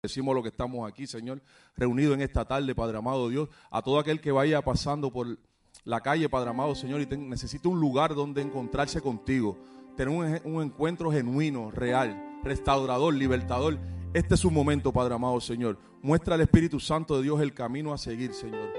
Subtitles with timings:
[0.00, 1.42] Decimos lo que estamos aquí, Señor,
[1.76, 5.36] reunidos en esta tarde, Padre amado Dios, a todo aquel que vaya pasando por
[5.82, 9.58] la calle, Padre amado Señor, y necesita un lugar donde encontrarse contigo,
[9.96, 13.76] tener un, un, encuentro genuino, real, restaurador, libertador.
[14.14, 15.80] Este es su momento, Padre amado Señor.
[16.00, 18.72] Muestra al Espíritu Santo de Dios el camino a seguir, Señor.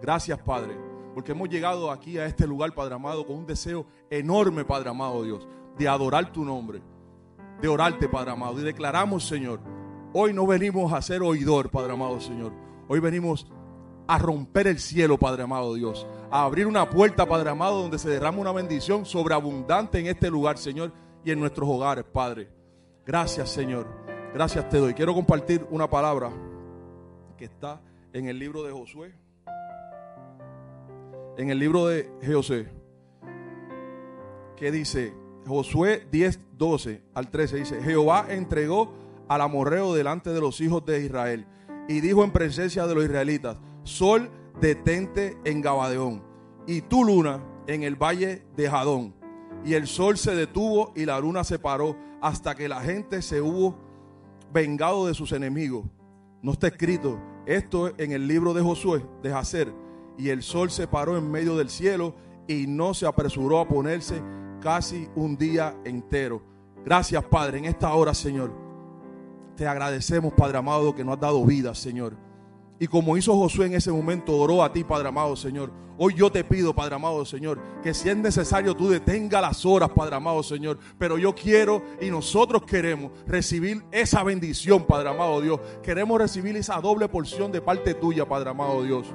[0.00, 0.74] Gracias, Padre,
[1.12, 5.22] porque hemos llegado aquí a este lugar, Padre amado, con un deseo enorme, Padre amado
[5.22, 5.46] Dios,
[5.76, 6.80] de adorar tu nombre,
[7.60, 9.60] de orarte, Padre amado, y declaramos, Señor,
[10.14, 12.52] Hoy no venimos a ser oidor, Padre amado Señor.
[12.86, 13.46] Hoy venimos
[14.06, 16.06] a romper el cielo, Padre amado Dios.
[16.30, 20.58] A abrir una puerta, Padre amado, donde se derrama una bendición sobreabundante en este lugar,
[20.58, 20.92] Señor,
[21.24, 22.50] y en nuestros hogares, Padre.
[23.06, 23.86] Gracias, Señor.
[24.34, 24.92] Gracias te doy.
[24.92, 26.30] Quiero compartir una palabra
[27.38, 27.80] que está
[28.12, 29.14] en el libro de Josué.
[31.38, 32.68] En el libro de José.
[34.56, 35.14] Que dice,
[35.46, 39.01] Josué 10, 12 al 13, dice, Jehová entregó
[39.34, 41.46] al amorreo delante de los hijos de Israel.
[41.88, 46.22] Y dijo en presencia de los israelitas, Sol, detente en Gabadeón,
[46.66, 49.14] y tu luna en el valle de Jadón.
[49.64, 53.40] Y el sol se detuvo y la luna se paró hasta que la gente se
[53.40, 53.76] hubo
[54.52, 55.84] vengado de sus enemigos.
[56.42, 59.72] No está escrito esto en el libro de Josué, de Jacer.
[60.18, 62.14] Y el sol se paró en medio del cielo
[62.48, 64.20] y no se apresuró a ponerse
[64.60, 66.42] casi un día entero.
[66.84, 68.61] Gracias, Padre, en esta hora, Señor.
[69.56, 72.16] Te agradecemos, Padre amado, que nos has dado vida, Señor.
[72.78, 75.72] Y como hizo Josué en ese momento, oró a ti, Padre amado, Señor.
[76.04, 79.90] Hoy yo te pido, Padre amado, Señor, que si es necesario tú detenga las horas,
[79.90, 80.78] Padre amado, Señor.
[80.98, 85.60] Pero yo quiero y nosotros queremos recibir esa bendición, Padre amado Dios.
[85.80, 89.06] Queremos recibir esa doble porción de parte tuya, Padre amado Dios.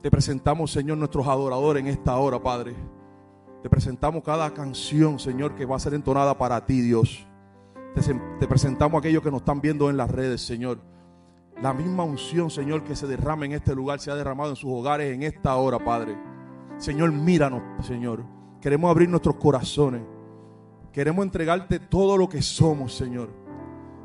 [0.00, 2.74] Te presentamos, Señor, nuestros adoradores en esta hora, Padre.
[3.62, 7.27] Te presentamos cada canción, Señor, que va a ser entonada para ti, Dios.
[7.94, 10.80] Te, presentamos a aquellos que nos están viendo en las redes, Señor.
[11.60, 14.70] La misma unción, Señor, que se derrama en este lugar, se ha derramado en sus
[14.70, 16.16] hogares en esta hora, Padre.
[16.76, 18.24] Señor, míranos, Señor.
[18.60, 20.02] Queremos abrir nuestros corazones.
[20.92, 23.30] Queremos entregarte todo lo que somos, Señor.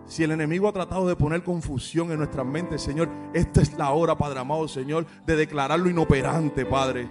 [0.05, 3.91] Si el enemigo ha tratado de poner confusión en nuestras mentes, Señor, esta es la
[3.91, 7.07] hora, Padre amado, Señor, de declararlo inoperante, Padre.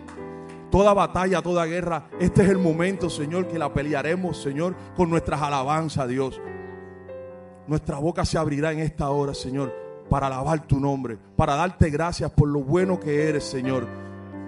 [0.70, 5.40] Toda batalla, toda guerra, este es el momento, Señor, que la pelearemos, Señor, con nuestras
[5.40, 6.40] alabanzas, Dios.
[7.66, 9.72] Nuestra boca se abrirá en esta hora, Señor,
[10.10, 13.86] para alabar tu nombre, para darte gracias por lo bueno que eres, Señor.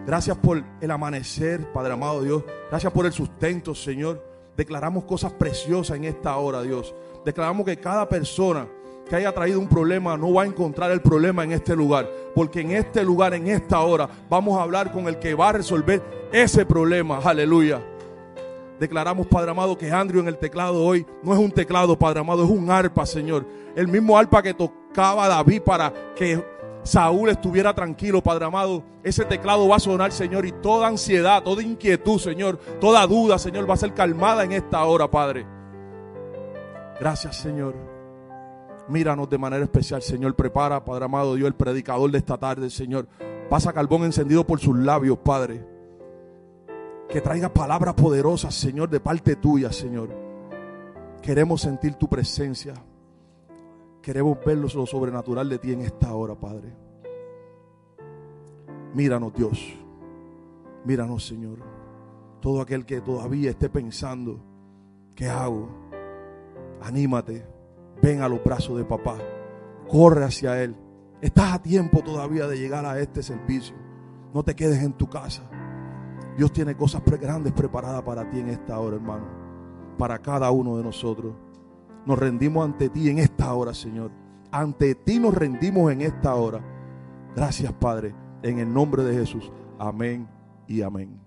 [0.07, 2.45] Gracias por el amanecer, Padre amado Dios.
[2.71, 4.23] Gracias por el sustento, Señor.
[4.57, 6.95] Declaramos cosas preciosas en esta hora, Dios.
[7.25, 8.67] Declaramos que cada persona
[9.09, 12.11] que haya traído un problema no va a encontrar el problema en este lugar.
[12.35, 15.53] Porque en este lugar, en esta hora, vamos a hablar con el que va a
[15.53, 16.03] resolver
[16.33, 17.19] ese problema.
[17.25, 17.81] Aleluya.
[18.79, 22.45] Declaramos, Padre amado, que Andrew en el teclado hoy no es un teclado, Padre amado,
[22.45, 23.47] es un arpa, Señor.
[23.77, 26.45] El mismo arpa que tocaba David para que
[26.83, 28.83] Saúl estuviera tranquilo, Padre amado.
[29.05, 33.69] Ese teclado va a sonar, Señor, y toda ansiedad, toda inquietud, Señor, toda duda, Señor,
[33.69, 35.47] va a ser calmada en esta hora, Padre.
[36.99, 37.75] Gracias, Señor.
[38.89, 40.35] Míranos de manera especial, Señor.
[40.35, 43.07] Prepara, Padre amado Dios, el predicador de esta tarde, Señor.
[43.49, 45.74] Pasa carbón encendido por sus labios, Padre
[47.09, 50.11] que traiga palabras poderosas, Señor, de parte tuya, Señor.
[51.23, 52.75] Queremos sentir tu presencia.
[54.03, 56.75] Queremos ver lo sobrenatural de ti en esta hora, Padre.
[58.95, 59.75] Míranos, Dios.
[60.85, 61.59] Míranos, Señor.
[62.41, 64.39] Todo aquel que todavía esté pensando,
[65.15, 65.69] ¿qué hago?
[66.83, 67.47] Anímate.
[68.03, 69.17] Ven a los brazos de papá.
[69.89, 70.77] Corre hacia Él.
[71.23, 73.75] Estás a tiempo todavía de llegar a este servicio.
[74.35, 75.49] No te quedes en tu casa.
[76.37, 79.25] Dios tiene cosas grandes preparadas para ti en esta hora, hermano.
[79.97, 81.35] Para cada uno de nosotros.
[82.05, 84.11] Nos rendimos ante ti en esta hora, Señor.
[84.51, 86.61] Ante ti nos rendimos en esta hora.
[87.35, 88.15] Gracias, Padre.
[88.43, 89.51] En el nombre de Jesús.
[89.79, 90.29] Amén
[90.67, 91.19] y amén.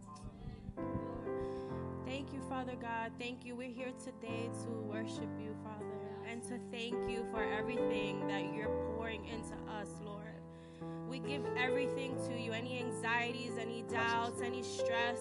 [2.06, 3.12] Thank you, Father God.
[3.18, 3.56] Thank you.
[3.56, 5.86] We're here today to worship you, Father,
[6.30, 10.27] and to thank you for everything that you're pouring into us, Lord.
[11.10, 15.20] We give everything to you any anxieties, any doubts, any stress.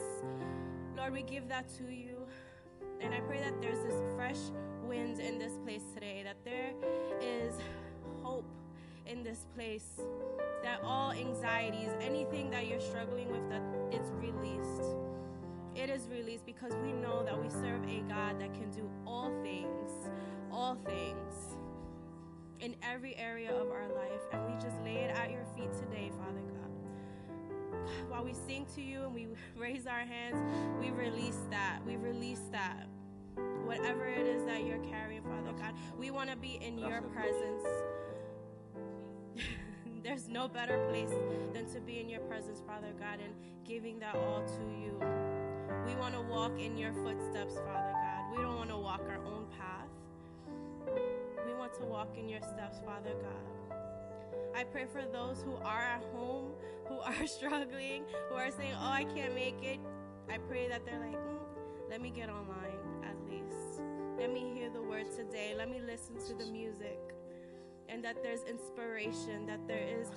[0.96, 2.26] Lord, we give that to you.
[3.00, 4.38] And I pray that there's this fresh
[4.84, 6.72] wind in this place today, that there
[7.20, 7.54] is
[8.22, 8.48] hope
[9.06, 10.00] in this place,
[10.62, 13.62] that all anxieties, anything that you're struggling with, that
[13.92, 14.96] it's released.
[15.76, 19.30] It is released because we know that we serve a God that can do all
[19.42, 19.90] things,
[20.50, 21.55] all things
[22.60, 24.22] in every area of our life.
[24.32, 27.90] And we just lay it at your feet today, Father God.
[28.10, 30.42] While we sing to you and we raise our hands,
[30.80, 31.80] we release that.
[31.86, 32.86] We release that.
[33.64, 35.74] whatever it is that you're carrying, Father God.
[35.98, 37.64] We want to be in your presence.
[40.02, 41.10] There's no better place
[41.52, 44.98] than to be in your presence, Father God, and giving that all to you.
[45.86, 48.36] We want to walk in your footsteps, Father God.
[48.36, 49.88] We don't want to walk our own path.
[51.46, 53.78] We want to walk in your steps, Father God.
[54.54, 56.52] I pray for those who are at home,
[56.88, 59.78] who are struggling, who are saying, Oh, I can't make it.
[60.30, 63.80] I pray that they're like, "Mm, Let me get online at least.
[64.18, 65.54] Let me hear the word today.
[65.56, 66.98] Let me listen to the music.
[67.88, 70.08] And that there's inspiration, that there is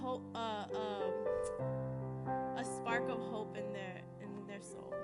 [0.00, 1.12] hope, uh, um,
[2.56, 4.94] a spark of hope in their in their soul.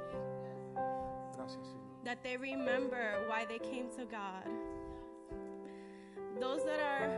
[1.37, 1.86] Gracias.
[2.07, 4.47] That they remember why they came to God.
[6.39, 7.11] Those that are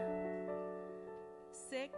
[1.52, 1.92] sick,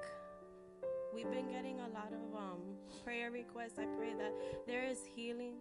[1.15, 2.59] we've been getting a lot of um,
[3.05, 3.79] prayer requests.
[3.79, 4.35] I pray that
[4.67, 5.55] there is healing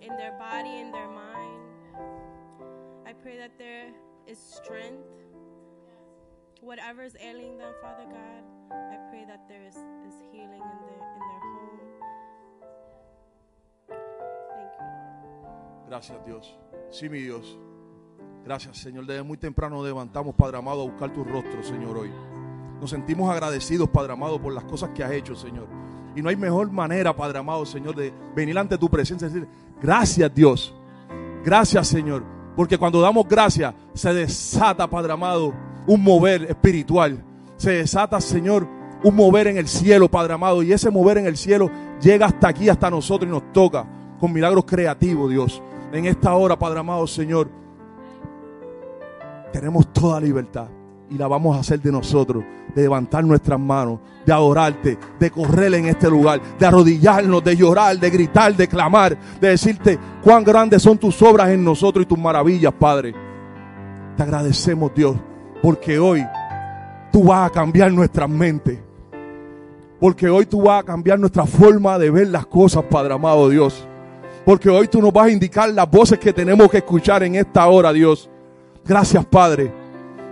[0.00, 1.60] in their body, in their mind.
[3.04, 3.88] I pray that there
[4.28, 5.02] is strength.
[6.60, 11.02] Whatever is ailing them, Father God, I pray that there is, is healing in their
[11.02, 11.51] in their home.
[15.92, 16.58] Gracias, Dios.
[16.90, 17.58] Sí, mi Dios.
[18.46, 19.04] Gracias, Señor.
[19.04, 22.10] Desde muy temprano nos levantamos, Padre amado, a buscar tu rostro, Señor, hoy.
[22.80, 25.66] Nos sentimos agradecidos, Padre amado, por las cosas que has hecho, Señor.
[26.16, 29.48] Y no hay mejor manera, Padre amado, Señor, de venir ante tu presencia y decir,
[29.82, 30.74] gracias, Dios.
[31.44, 32.24] Gracias, Señor.
[32.56, 35.52] Porque cuando damos gracias, se desata, Padre amado,
[35.86, 37.22] un mover espiritual.
[37.58, 38.66] Se desata, Señor,
[39.04, 40.62] un mover en el cielo, Padre amado.
[40.62, 43.86] Y ese mover en el cielo llega hasta aquí, hasta nosotros y nos toca
[44.18, 45.62] con milagros creativos, Dios.
[45.92, 47.50] En esta hora, Padre amado, Señor,
[49.52, 50.68] tenemos toda libertad
[51.10, 52.42] y la vamos a hacer de nosotros,
[52.74, 57.98] de levantar nuestras manos, de adorarte, de correr en este lugar, de arrodillarnos, de llorar,
[57.98, 62.18] de gritar, de clamar, de decirte cuán grandes son tus obras en nosotros y tus
[62.18, 63.14] maravillas, Padre.
[64.16, 65.14] Te agradecemos, Dios,
[65.62, 66.26] porque hoy
[67.12, 68.78] tú vas a cambiar nuestras mentes.
[70.00, 73.86] Porque hoy tú vas a cambiar nuestra forma de ver las cosas, Padre amado Dios.
[74.44, 77.66] Porque hoy tú nos vas a indicar las voces que tenemos que escuchar en esta
[77.66, 78.28] hora, Dios.
[78.84, 79.72] Gracias, Padre.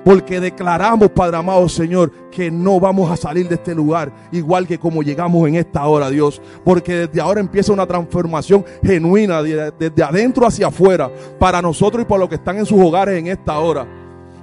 [0.04, 4.78] Porque declaramos, Padre amado Señor, que no vamos a salir de este lugar igual que
[4.78, 6.40] como llegamos en esta hora, Dios.
[6.64, 12.06] Porque desde ahora empieza una transformación genuina de- desde adentro hacia afuera para nosotros y
[12.06, 13.86] para los que están en sus hogares en esta hora.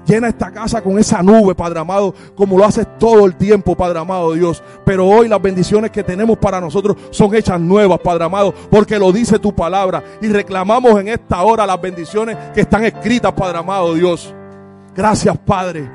[0.07, 4.00] Llena esta casa con esa nube, Padre amado, como lo haces todo el tiempo, Padre
[4.00, 4.63] amado Dios.
[4.86, 9.12] Pero hoy las bendiciones que tenemos para nosotros son hechas nuevas, Padre amado, porque lo
[9.12, 10.01] dice tu palabra.
[10.21, 14.33] Y reclamamos en esta hora las bendiciones que están escritas, Padre amado Dios.
[14.95, 15.92] Gracias, Padre.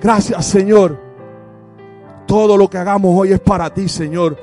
[0.00, 0.96] Gracias, Señor.
[2.26, 4.38] Todo lo que hagamos hoy es para ti, Señor.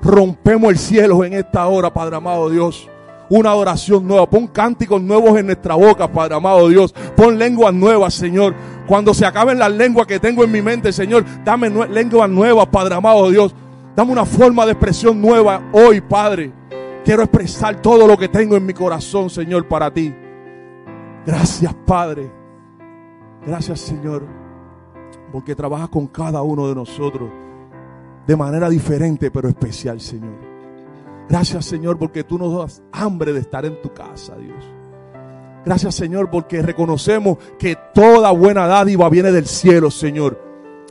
[0.00, 2.88] Rompemos el cielo en esta hora, Padre amado Dios.
[3.34, 4.28] Una oración nueva.
[4.28, 6.92] Pon cánticos nuevos en nuestra boca, Padre amado Dios.
[7.16, 8.54] Pon lenguas nuevas, Señor.
[8.86, 12.66] Cuando se acaben las lenguas que tengo en mi mente, Señor, dame nue- lenguas nuevas,
[12.66, 13.54] Padre amado Dios.
[13.96, 16.52] Dame una forma de expresión nueva hoy, Padre.
[17.06, 20.14] Quiero expresar todo lo que tengo en mi corazón, Señor, para ti.
[21.24, 22.30] Gracias, Padre.
[23.46, 24.24] Gracias, Señor,
[25.32, 27.30] porque trabajas con cada uno de nosotros
[28.26, 30.51] de manera diferente, pero especial, Señor.
[31.28, 34.64] Gracias, Señor, porque tú nos das hambre de estar en tu casa, Dios.
[35.64, 40.40] Gracias, Señor, porque reconocemos que toda buena dádiva viene del cielo, Señor.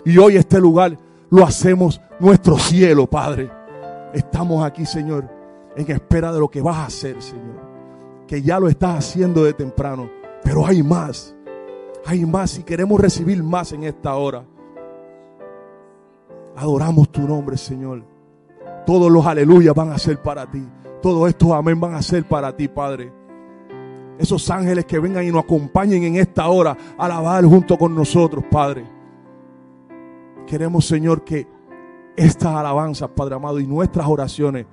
[0.06, 0.98] Y hoy este lugar
[1.30, 3.52] lo hacemos nuestro cielo, Padre.
[4.14, 5.30] Estamos aquí, Señor,
[5.76, 7.60] en espera de lo que vas a hacer, Señor.
[8.28, 10.10] Que ya lo estás haciendo de temprano.
[10.44, 11.36] Pero hay más.
[12.06, 14.44] Hay más y queremos recibir más en esta hora.
[16.56, 18.11] Adoramos tu nombre, Señor.
[18.86, 20.68] Todos los aleluyas van a ser para ti.
[21.02, 23.12] Todos estos amén van a ser para ti, Padre.
[24.18, 28.86] Esos ángeles que vengan y nos acompañen en esta hora alabar junto con nosotros, Padre.
[30.46, 31.48] Queremos, Señor, que
[32.16, 34.66] estas alabanzas, Padre amado, y nuestras oraciones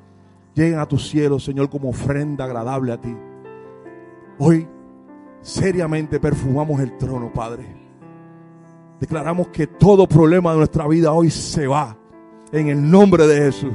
[0.55, 3.17] lleguen a tu cielo, Señor, como ofrenda agradable a ti.
[4.39, 4.69] Hoy
[5.41, 7.65] seriamente perfumamos el trono, Padre.
[9.01, 11.97] Declaramos que todo problema de nuestra vida hoy se va
[12.53, 13.73] en el nombre de Jesús.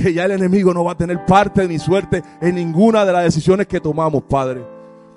[0.00, 3.24] Que ya el enemigo no va a tener parte ni suerte en ninguna de las
[3.24, 4.64] decisiones que tomamos, Padre.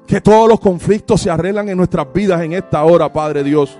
[0.05, 3.79] Que todos los conflictos se arreglan en nuestras vidas en esta hora, Padre Dios.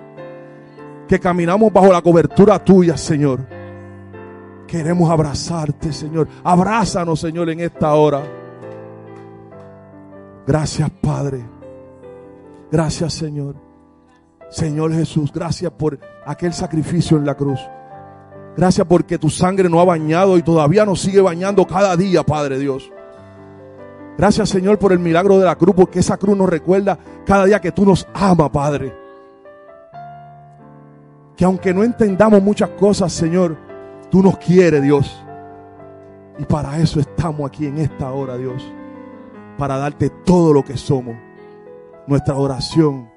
[1.05, 3.41] Que caminamos bajo la cobertura tuya, Señor.
[4.65, 6.29] Queremos abrazarte, Señor.
[6.41, 8.23] Abrázanos, Señor, en esta hora.
[10.47, 11.43] Gracias, Padre.
[12.71, 13.55] Gracias, Señor.
[14.49, 17.59] Señor Jesús, gracias por aquel sacrificio en la cruz.
[18.55, 22.59] Gracias porque tu sangre nos ha bañado y todavía nos sigue bañando cada día, Padre
[22.59, 22.91] Dios.
[24.17, 27.59] Gracias Señor por el milagro de la cruz, porque esa cruz nos recuerda cada día
[27.59, 28.95] que tú nos amas, Padre.
[31.35, 33.57] Que aunque no entendamos muchas cosas, Señor,
[34.11, 35.19] tú nos quieres, Dios.
[36.37, 38.63] Y para eso estamos aquí en esta hora, Dios.
[39.57, 41.15] Para darte todo lo que somos.
[42.05, 43.09] Nuestra oración,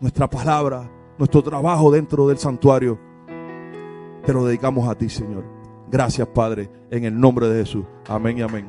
[0.00, 3.07] nuestra palabra, nuestro trabajo dentro del santuario.
[4.28, 5.42] Te lo dedicamos a ti, Señor.
[5.90, 7.86] Gracias, Padre, en el nombre de Jesús.
[8.06, 8.66] Amén y amén.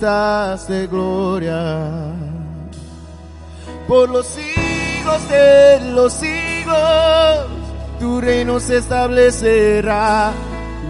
[0.00, 2.14] De gloria.
[3.86, 6.76] Por los siglos de los siglos,
[7.98, 10.32] tu reino se establecerá,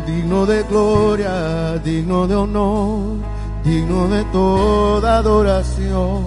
[0.06, 3.16] digno de gloria, digno de honor,
[3.64, 6.24] digno de toda adoración.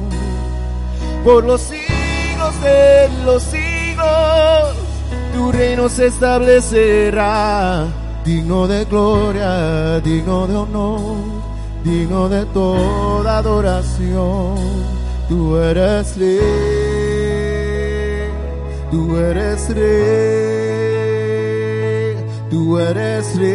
[1.24, 4.76] Por los siglos de los siglos,
[5.34, 7.86] tu reino se establecerá,
[8.26, 11.43] digno de gloria, digno de honor,
[11.84, 14.56] digno de toda adoración.
[15.30, 17.14] Tú eres rey
[18.94, 19.86] tú eres rey,
[22.52, 23.50] tú eres rey,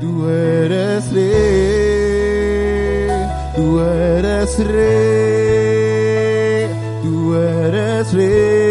[0.00, 3.08] tú eres rey,
[3.56, 6.68] tú eres rey,
[7.02, 8.67] tú eres rey.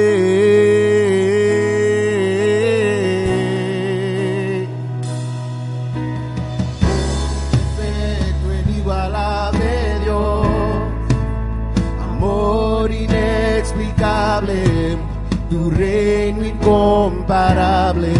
[16.67, 18.11] Incomparable.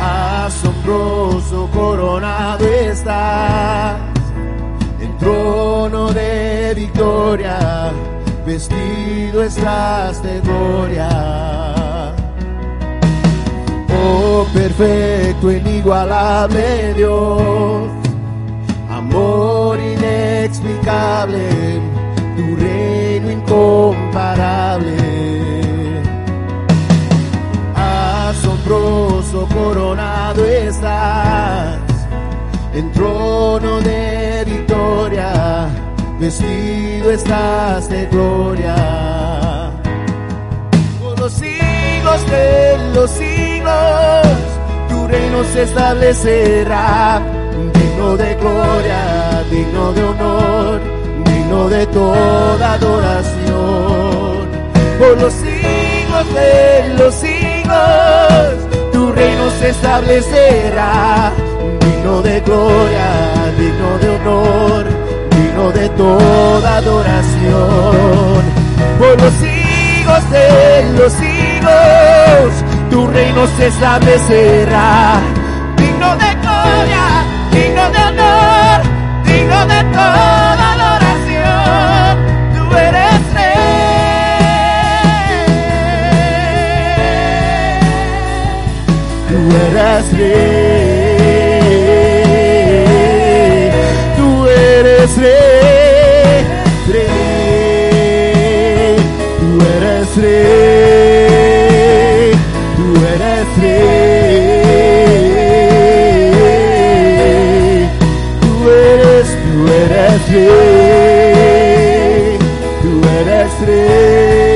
[0.00, 3.96] Asombroso coronado estás,
[5.00, 7.90] en trono de victoria,
[8.46, 11.08] vestido estás de gloria.
[14.08, 17.90] Oh perfecto, inigualable Dios,
[18.90, 21.80] amor inexplicable,
[22.36, 24.95] tu reino incomparable.
[29.54, 31.78] Coronado estás,
[32.74, 35.68] en trono de victoria,
[36.20, 38.76] vestido estás de gloria.
[41.00, 44.26] Por los siglos de los siglos,
[44.88, 47.20] tu reino se establecerá,
[47.74, 50.80] digno de gloria, digno de honor,
[51.24, 54.46] digno de toda adoración.
[54.98, 58.65] Por los siglos de los siglos,
[59.58, 61.32] se establecerá,
[61.80, 63.08] digno de gloria,
[63.58, 64.84] digno de honor,
[65.30, 68.42] digno de toda adoración.
[68.98, 75.20] Por los siglos de los siglos, tu reino se establecerá,
[75.76, 77.06] digno de gloria,
[77.52, 78.82] digno de honor,
[79.24, 80.45] digno de toda
[89.46, 91.30] tú eres rey,
[94.16, 96.44] tú eres rey,
[96.92, 98.26] rey,
[99.38, 101.12] tú eres rey,
[102.76, 103.86] tú eres rey,
[108.40, 111.54] tú eres, tú eres rey,
[112.82, 114.54] tú eres rey,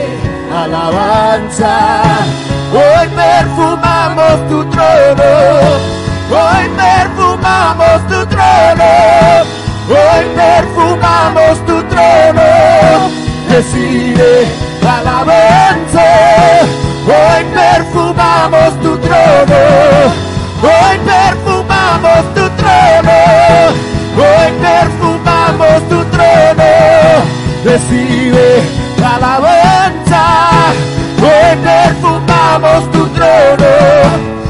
[0.53, 1.77] alabanza.
[2.73, 5.31] Hoy perfumamos tu trono,
[6.29, 8.91] hoy perfumamos tu trono,
[9.89, 12.47] hoy perfumamos tu trono,
[13.49, 14.47] recibe
[14.83, 16.07] alabanza.
[17.03, 19.61] Hoy perfumamos tu trono,
[20.61, 23.17] hoy perfumamos tu trono,
[24.15, 26.69] hoy perfumamos tu trono,
[27.65, 28.63] recibe
[29.03, 29.50] alabanza.
[31.59, 34.40] Perfumamos tu trono,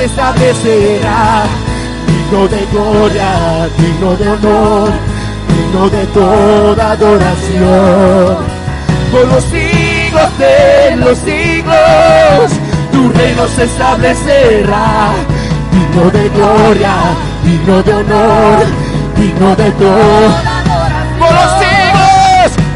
[0.00, 1.42] se establecerá,
[2.06, 4.90] digno de gloria, digno de honor,
[5.54, 8.38] digno de toda adoración.
[9.12, 12.50] Por los siglos de los siglos,
[12.92, 15.10] tu reino se establecerá,
[15.70, 16.94] digno de gloria,
[17.44, 18.64] digno de honor,
[19.16, 20.60] digno de toda
[21.18, 21.90] por los siglos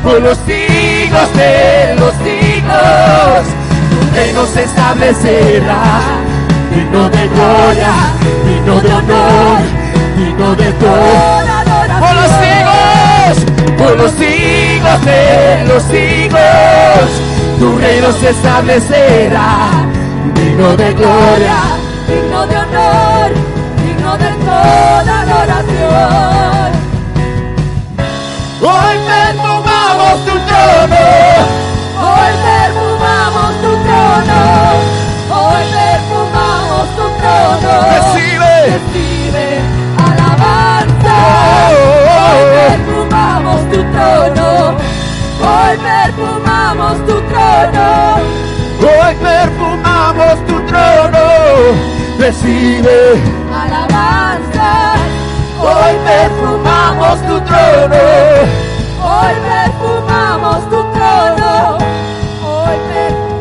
[0.02, 3.44] por los siglos de los siglos.
[3.90, 6.00] Tu reino se establecerá,
[6.74, 7.92] digno de gloria,
[8.46, 9.60] digno de honor,
[10.16, 12.00] digno de toda adoración.
[12.00, 17.06] Por los siglos, por los siglos de los siglos,
[17.58, 19.68] tu reino se establecerá,
[20.34, 21.58] digno de gloria,
[22.08, 23.30] digno de honor,
[23.86, 26.84] digno de toda adoración.
[28.62, 31.04] Hoy perfumamos tu trono,
[32.00, 34.93] Hoy perfumamos tu trono,
[37.94, 38.54] recibe.
[38.74, 39.60] Recibe
[39.98, 41.16] alabanza.
[42.14, 44.76] Hoy perfumamos tu trono,
[45.40, 48.16] hoy perfumamos tu trono.
[48.80, 51.24] Hoy perfumamos tu trono,
[52.18, 53.22] recibe.
[53.52, 54.94] Alabanza.
[55.60, 58.04] Hoy perfumamos tu trono,
[59.02, 61.78] Hoy perfumamos tu trono.
[62.42, 63.34] Hoy perfumamos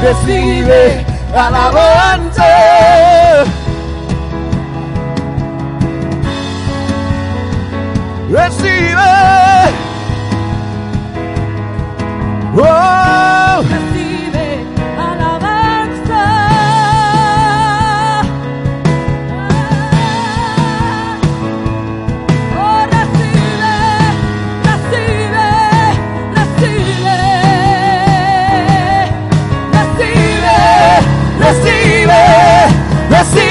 [0.00, 2.44] recibe alabanza.
[8.30, 9.08] Recibe.
[12.60, 13.07] Oh,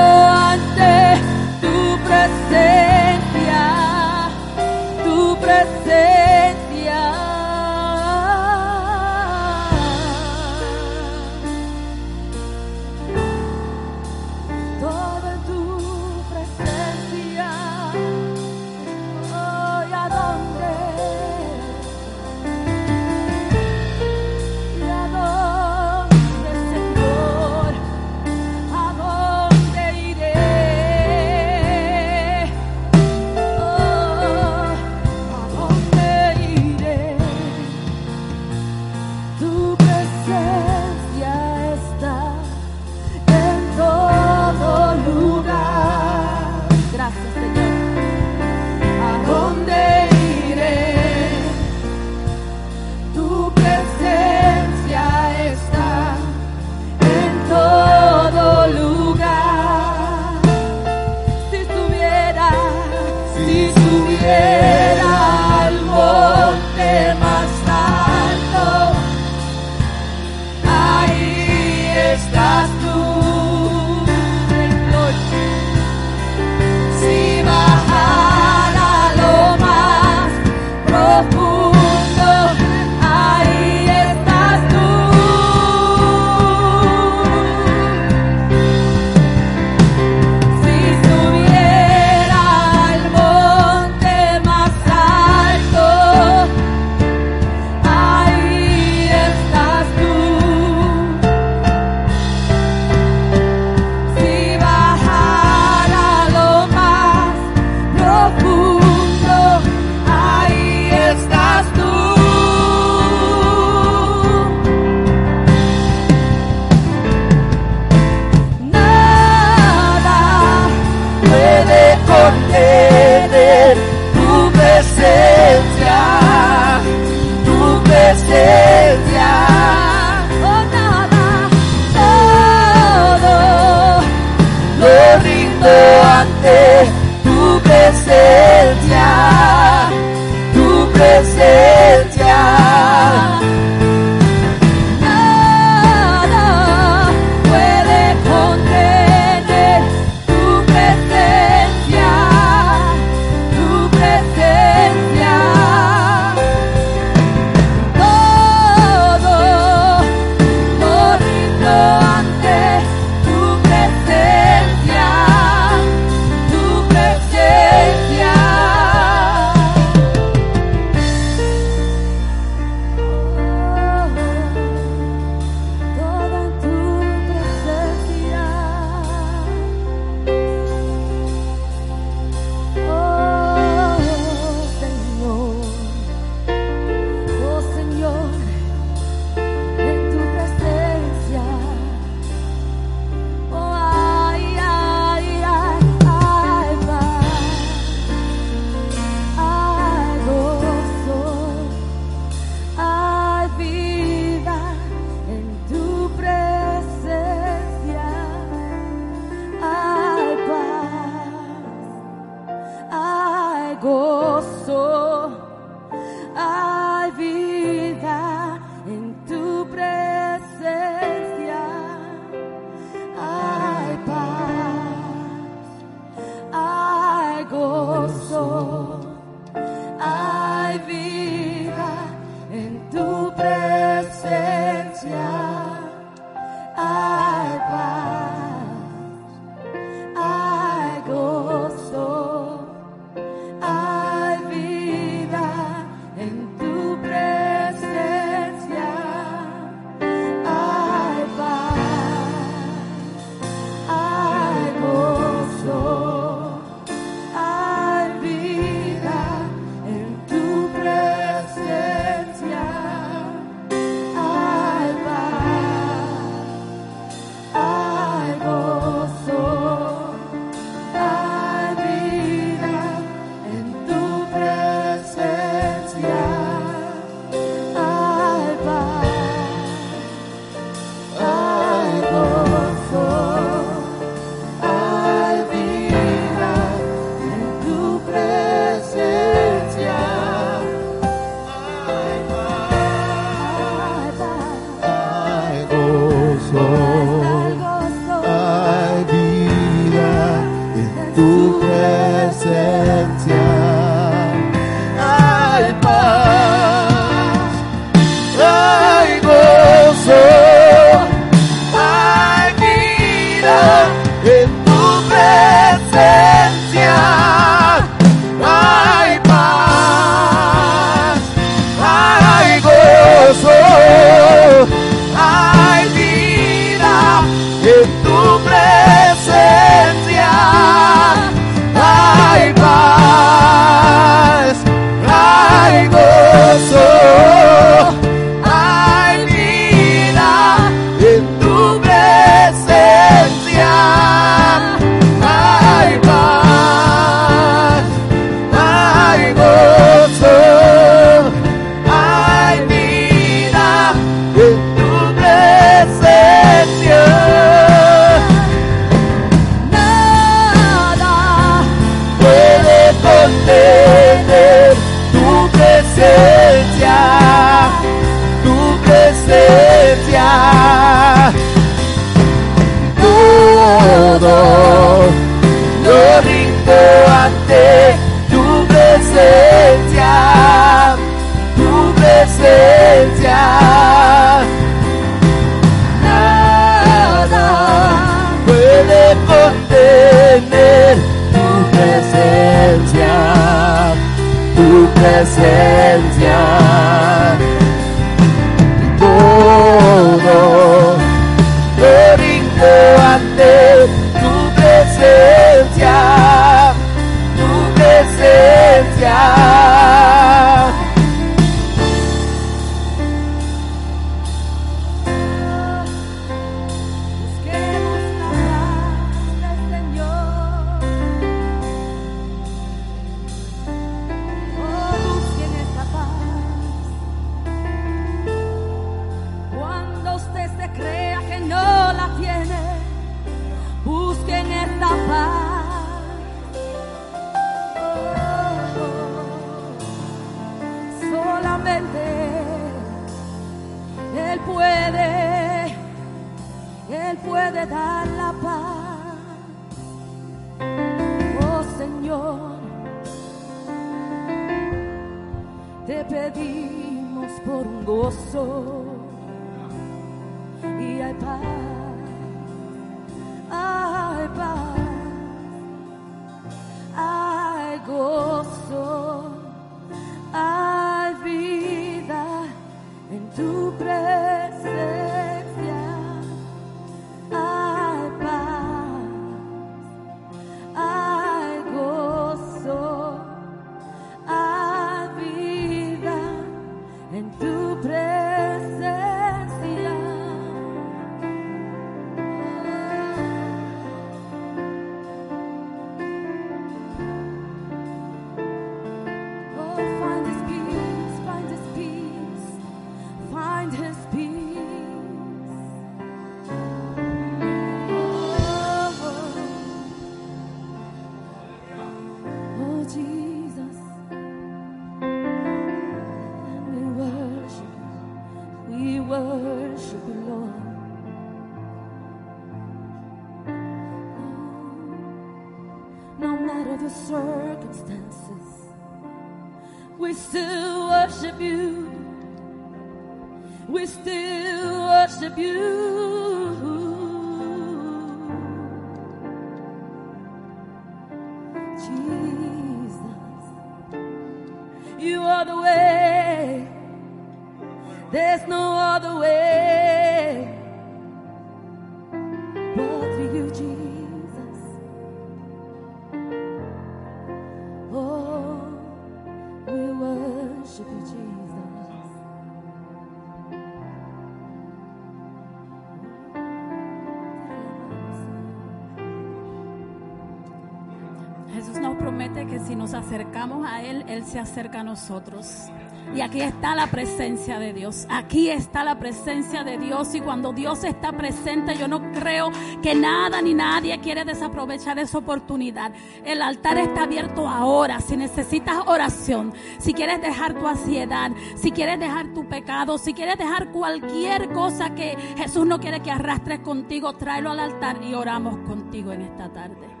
[574.11, 575.69] Él se acerca a nosotros.
[576.13, 578.05] Y aquí está la presencia de Dios.
[578.09, 580.13] Aquí está la presencia de Dios.
[580.13, 582.51] Y cuando Dios está presente, yo no creo
[582.81, 585.93] que nada ni nadie quiere desaprovechar esa oportunidad.
[586.25, 588.01] El altar está abierto ahora.
[588.01, 593.37] Si necesitas oración, si quieres dejar tu ansiedad, si quieres dejar tu pecado, si quieres
[593.37, 598.57] dejar cualquier cosa que Jesús no quiere que arrastres contigo, tráelo al altar y oramos
[598.67, 600.00] contigo en esta tarde.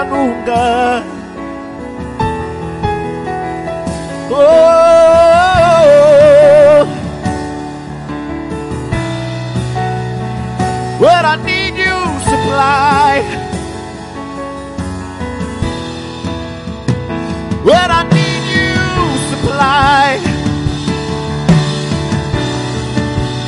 [0.00, 1.02] haya nunca.
[4.32, 4.36] Oh,
[10.98, 11.98] where I need you
[12.30, 13.22] supply.
[17.64, 18.78] Where I need you
[19.30, 20.18] supply.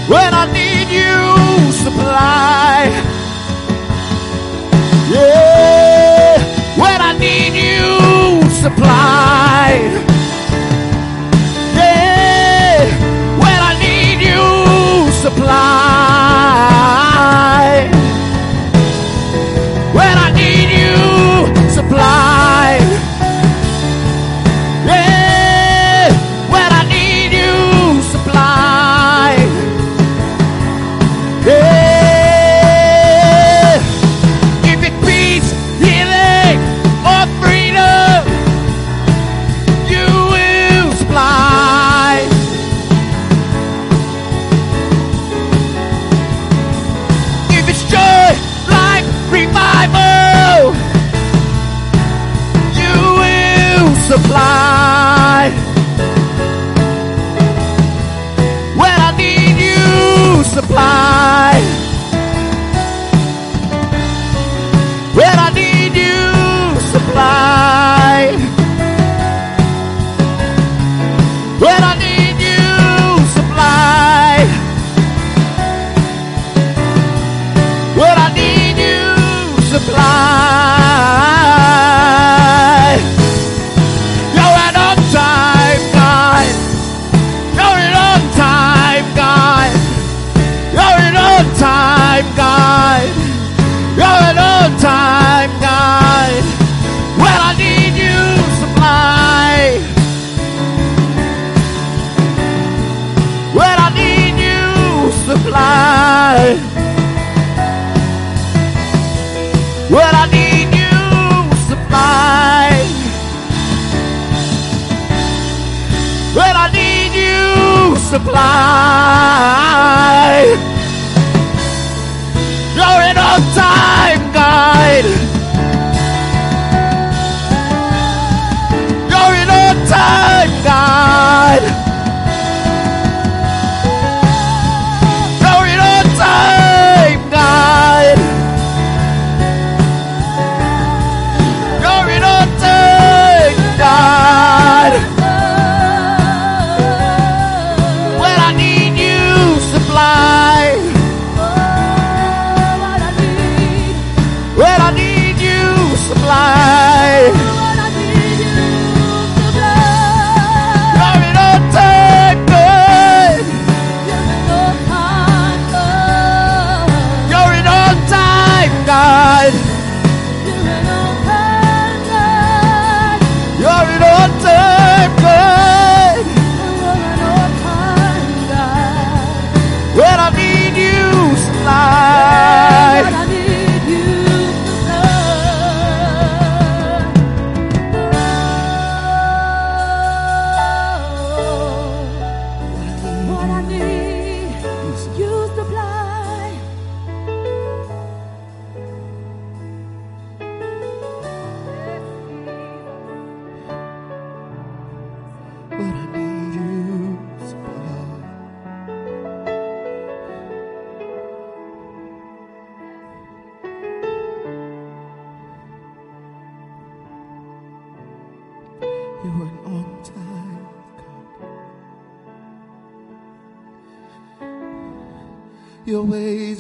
[0.09, 2.91] When I need you supply.
[5.11, 5.52] Yeah.
[8.63, 10.02] supplied.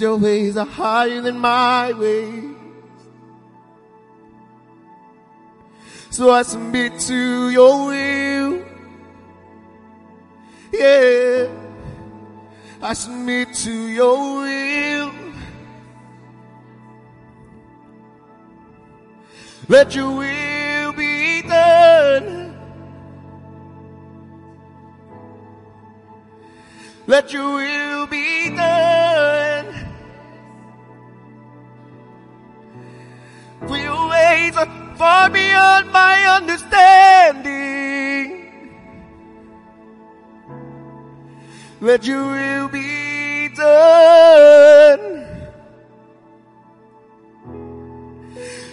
[0.03, 2.57] Your ways are higher than my ways.
[6.11, 8.65] So I submit to your will.
[10.73, 11.49] Yeah.
[12.83, 15.13] I submit to your will.
[19.69, 22.59] Let your will be done.
[27.07, 29.72] Let your will be done.
[33.69, 34.57] Your ways
[34.97, 37.53] far beyond my understanding.
[41.81, 45.27] Let your will be done.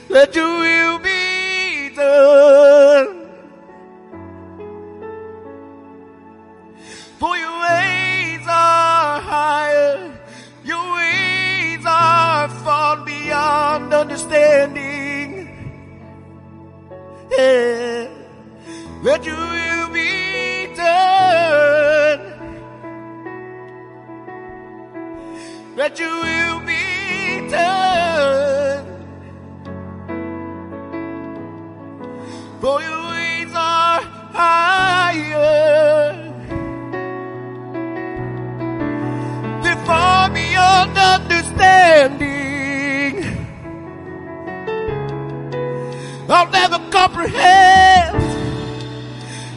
[0.10, 3.19] Let your will be done.
[14.00, 15.50] Understanding.
[17.32, 18.08] Yeah.
[19.04, 22.22] Let your will be done.
[25.76, 28.86] Let your will be done.
[32.62, 34.02] For your ways are
[34.42, 36.14] higher.
[39.64, 42.59] They're far beyond understanding.
[46.32, 48.16] I'll never comprehend.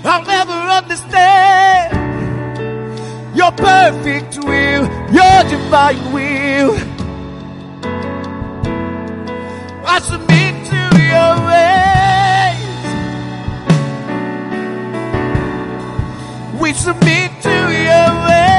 [0.04, 1.92] I'll never understand
[3.36, 6.74] your perfect will, your divine will.
[9.84, 10.76] I submit to
[11.12, 11.90] your ways.
[16.60, 18.51] We submit to your ways.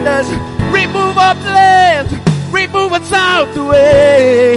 [0.00, 0.28] Agendas,
[0.72, 2.12] remove our plans,
[2.52, 4.56] remove us out the way.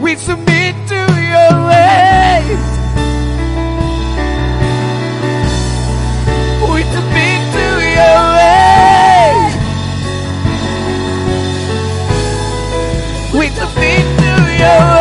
[0.00, 2.62] We submit to your ways.
[6.72, 7.66] We submit to
[7.96, 9.54] your ways.
[13.34, 14.99] We submit to your ways.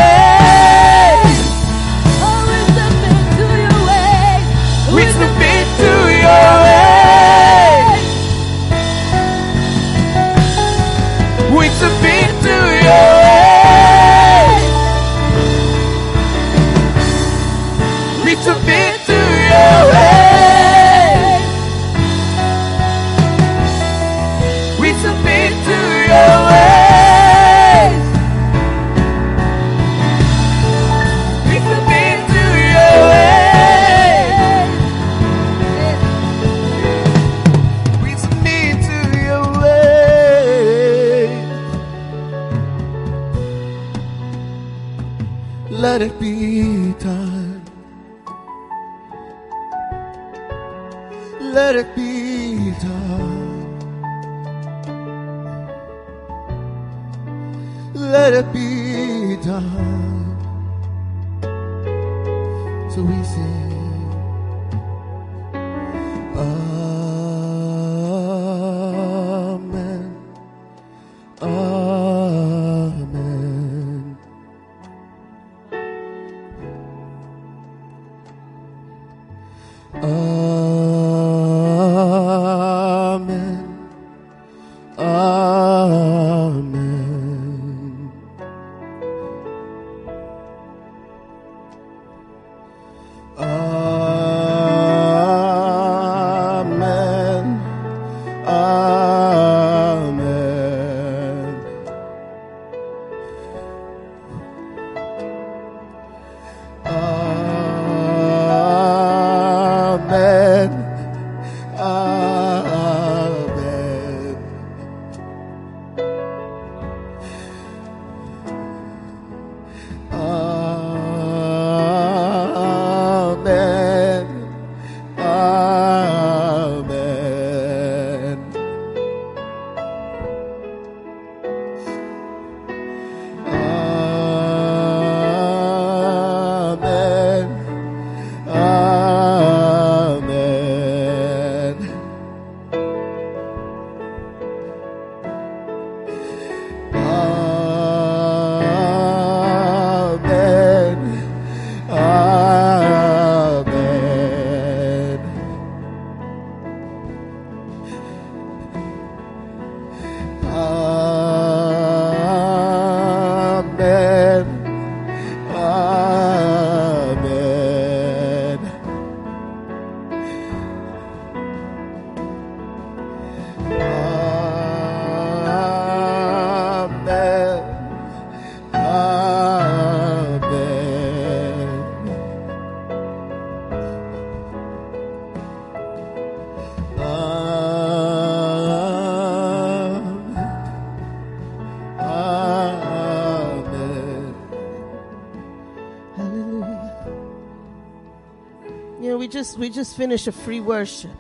[199.58, 201.12] We just finished a free worship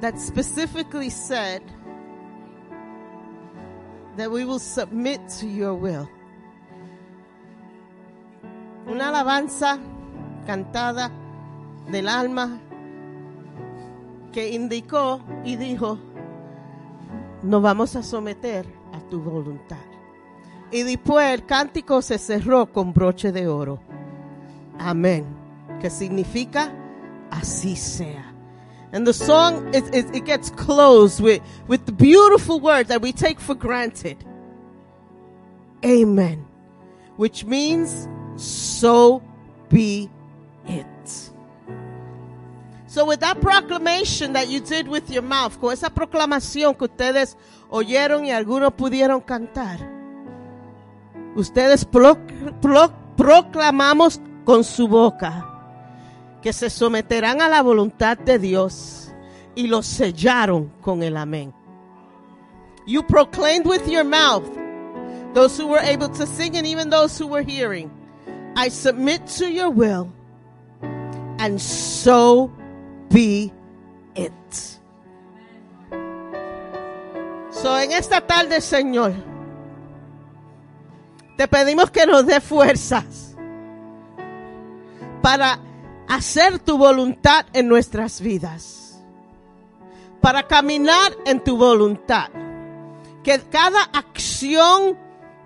[0.00, 1.62] that specifically said
[4.16, 6.06] that we will submit to your will.
[8.86, 9.78] Una alabanza
[10.46, 11.10] cantada
[11.90, 12.60] del alma
[14.32, 15.98] que indicó y dijo,
[17.42, 19.78] nos vamos a someter a tu voluntad.
[20.70, 23.80] Y después el cántico se cerró con broche de oro.
[24.78, 25.43] Amén.
[25.84, 26.72] Que significa
[27.30, 28.24] así sea.
[28.94, 33.12] And the song, it, it, it gets closed with, with the beautiful word that we
[33.12, 34.16] take for granted.
[35.84, 36.46] Amen.
[37.18, 39.22] Which means, so
[39.68, 40.08] be
[40.66, 40.86] it.
[42.86, 47.36] So with that proclamation that you did with your mouth, con esa proclamación que ustedes
[47.68, 49.80] oyeron y algunos pudieron cantar,
[51.36, 52.16] ustedes pro-
[52.62, 55.50] pro- proclamamos con su boca
[56.44, 59.10] que se someterán a la voluntad de Dios
[59.54, 61.54] y lo sellaron con el amén.
[62.86, 64.44] You proclaimed with your mouth,
[65.32, 67.90] those who were able to sing and even those who were hearing,
[68.56, 70.12] I submit to your will,
[71.38, 72.52] and so
[73.08, 73.50] be
[74.14, 74.32] it.
[77.52, 79.14] So en esta tarde, Señor,
[81.38, 83.34] te pedimos que nos dé fuerzas
[85.22, 85.58] para
[86.08, 89.02] hacer tu voluntad en nuestras vidas,
[90.20, 92.30] para caminar en tu voluntad.
[93.22, 94.98] Que cada acción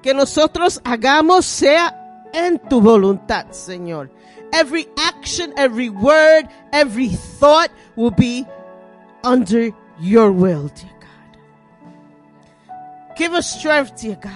[0.03, 4.11] que nosotros hagamos sea en tu voluntad, Señor.
[4.53, 8.47] Every action, every word, every thought will be
[9.23, 11.39] under your will, dear God.
[13.17, 14.33] Give us strength, dear God,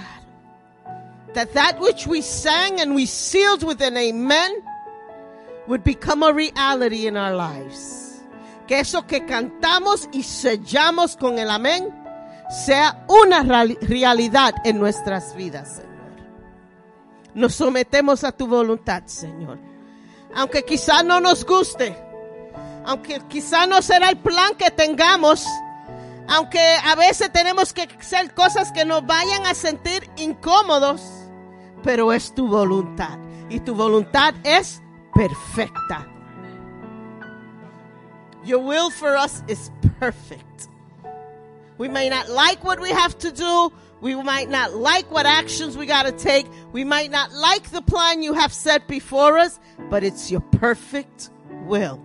[1.33, 4.61] that that which we sang and we sealed with an amen
[5.67, 8.21] would become a reality in our lives.
[8.67, 11.89] Que eso que cantamos y sellamos con el amén
[12.65, 15.93] sea una reali- realidad en nuestras vidas, Señor.
[17.33, 19.57] Nos sometemos a tu voluntad, Señor.
[20.35, 21.97] Aunque quizá no nos guste,
[22.85, 25.45] aunque quizá no será el plan que tengamos,
[26.27, 31.01] aunque a veces tenemos que hacer cosas que nos vayan a sentir incómodos,
[31.83, 33.17] pero es tu voluntad
[33.49, 34.81] y tu voluntad es
[35.13, 36.05] perfecta.
[38.43, 40.67] Your will for us is perfect.
[41.77, 43.71] We may not like what we have to do.
[44.01, 46.45] We might not like what actions we got to take.
[46.73, 49.59] We might not like the plan you have set before us,
[49.89, 51.29] but it's your perfect
[51.65, 52.03] will.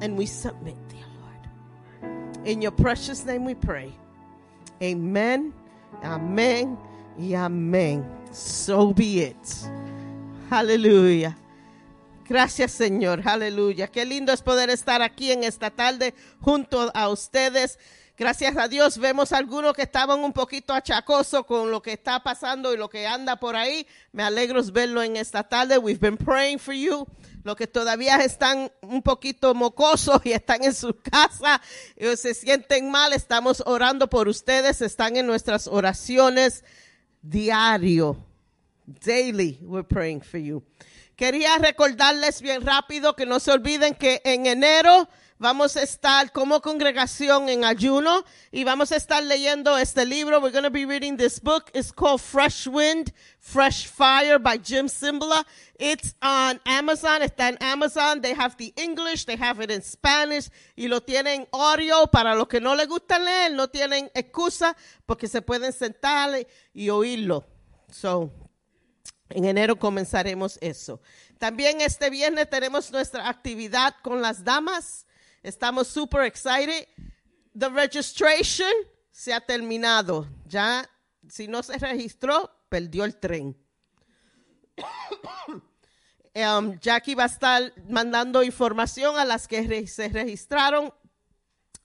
[0.00, 2.46] And we submit, dear Lord.
[2.46, 3.92] In your precious name we pray.
[4.82, 5.52] Amen,
[6.04, 6.78] amen,
[7.20, 8.08] amen.
[8.30, 9.68] So be it.
[10.50, 11.38] Aleluya.
[12.28, 13.86] Gracias Señor, aleluya.
[13.86, 17.78] Qué lindo es poder estar aquí en esta tarde junto a ustedes.
[18.18, 22.74] Gracias a Dios vemos algunos que estaban un poquito achacosos con lo que está pasando
[22.74, 23.86] y lo que anda por ahí.
[24.10, 25.78] Me alegro verlo en esta tarde.
[25.78, 27.06] We've been praying for you.
[27.44, 31.62] Los que todavía están un poquito mocosos y están en su casa
[31.96, 34.82] y se sienten mal, estamos orando por ustedes.
[34.82, 36.64] Están en nuestras oraciones
[37.22, 38.29] diario.
[38.98, 40.62] Daily, we're praying for you.
[41.16, 45.06] Quería recordarles bien rápido que no se olviden que en enero
[45.38, 50.40] vamos a estar como congregación en ayuno y vamos a estar leyendo este libro.
[50.40, 51.70] We're going to be reading this book.
[51.74, 55.44] It's called Fresh Wind, Fresh Fire by Jim Simba.
[55.78, 57.20] It's on Amazon.
[57.20, 58.22] Está en Amazon.
[58.22, 62.48] They have the English, they have it in Spanish y lo tienen audio para los
[62.48, 64.74] que no les gusta leer, no tienen excusa
[65.06, 67.44] porque se pueden sentar y oírlo.
[67.90, 68.30] So,
[69.30, 71.00] en enero comenzaremos eso.
[71.38, 75.06] También este viernes tenemos nuestra actividad con las damas.
[75.42, 76.86] Estamos super excited.
[77.58, 78.72] The registration
[79.10, 80.28] se ha terminado.
[80.46, 80.88] Ya,
[81.28, 83.56] si no se registró, perdió el tren.
[86.32, 90.94] Um, Jackie va a estar mandando información a las que se registraron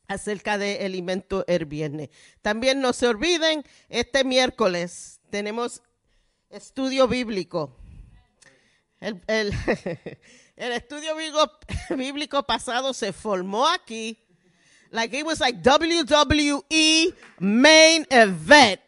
[0.07, 2.09] acerca del alimento el viernes.
[2.43, 5.81] También no se olviden, este miércoles tenemos
[6.55, 7.71] estudio bíblico.
[8.99, 9.53] El, el-
[10.55, 11.15] el estudio
[11.89, 14.17] bíblico, pasado se formó aquí.
[14.91, 18.79] Like it was like WWE main event.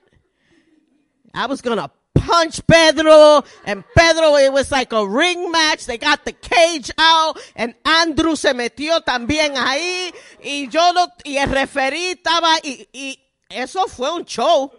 [1.33, 5.85] I was gonna punch Pedro, and Pedro, it was like a ring match.
[5.85, 11.37] They got the cage out, and Andrew se metió también ahí, y yo no, y
[11.37, 14.71] el referí estaba, y, y eso fue un show.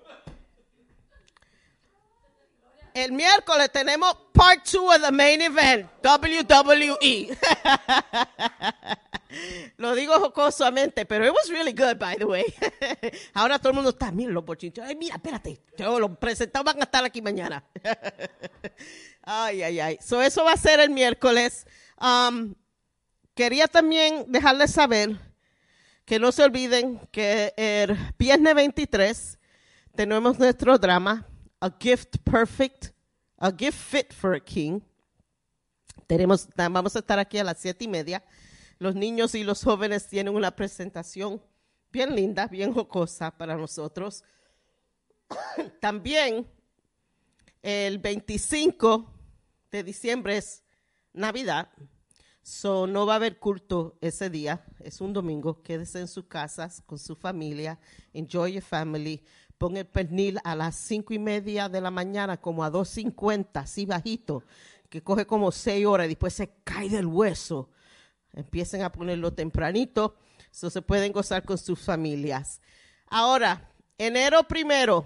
[3.04, 7.38] El miércoles tenemos part two of the main event, WWE.
[9.76, 12.44] Lo digo jocosamente, pero it was really good, by the way.
[13.34, 14.84] Ahora todo el mundo está, mira los bochinchos.
[14.84, 17.62] Ay, mira, espérate, yo los presentados van a estar aquí mañana.
[19.22, 19.98] ay, ay, ay.
[20.00, 21.66] So, eso va a ser el miércoles.
[22.00, 22.54] Um,
[23.34, 25.16] quería también dejarles saber
[26.04, 29.38] que no se olviden que el viernes 23
[29.94, 31.26] tenemos nuestro drama,
[31.60, 32.92] A Gift Perfect,
[33.38, 34.80] A Gift Fit for a King.
[36.06, 38.24] Tenemos, vamos a estar aquí a las siete y media.
[38.78, 41.42] Los niños y los jóvenes tienen una presentación
[41.90, 44.24] bien linda, bien jocosa para nosotros.
[45.80, 46.46] También
[47.62, 49.12] el 25
[49.70, 50.62] de diciembre es
[51.12, 51.68] Navidad.
[52.42, 55.62] So, no va a haber culto ese día, es un domingo.
[55.62, 57.78] Quédese en sus casas con su familia.
[58.14, 59.22] Enjoy your family.
[59.58, 63.86] Pon el pernil a las cinco y media de la mañana, como a 2.50, así
[63.86, 64.44] bajito,
[64.88, 67.68] que coge como seis horas y después se cae del hueso.
[68.32, 70.14] Empiecen a ponerlo tempranito,
[70.52, 72.60] so se pueden gozar con sus familias.
[73.08, 75.04] Ahora, enero primero,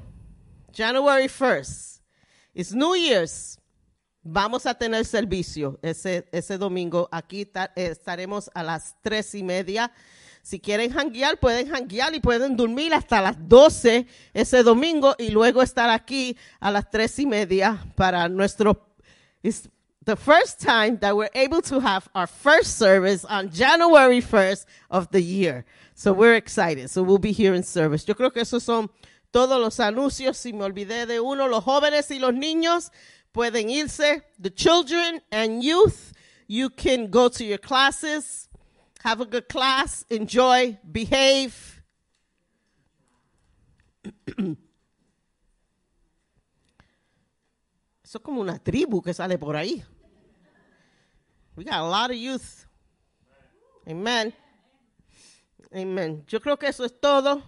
[0.74, 2.00] January 1st,
[2.52, 3.58] it's New Year's.
[4.24, 7.08] Vamos a tener servicio ese, ese domingo.
[7.10, 9.92] Aquí ta- estaremos a las tres y media.
[10.42, 15.62] Si quieren janguear, pueden janguear y pueden dormir hasta las 12 ese domingo y luego
[15.62, 18.88] estar aquí a las tres y media para nuestro.
[19.44, 19.68] It's
[20.04, 25.08] the first time that we're able to have our first service on January 1st of
[25.12, 25.64] the year.
[25.94, 26.90] So we're excited.
[26.90, 28.04] So we'll be here in service.
[28.04, 28.90] Yo creo que esos son
[29.32, 30.36] todos los anuncios.
[30.36, 32.90] Si me olvidé de uno, los jóvenes y los niños
[33.32, 34.22] pueden irse.
[34.40, 36.12] The children and youth,
[36.48, 38.48] you can go to your classes,
[39.02, 41.54] have a good class, enjoy, behave.
[48.02, 49.82] Eso es como una tribu que sale por ahí.
[51.56, 52.66] We got a lot of youth.
[53.86, 54.34] Amen.
[55.74, 56.24] Amen.
[56.26, 57.42] Yo creo que eso es todo.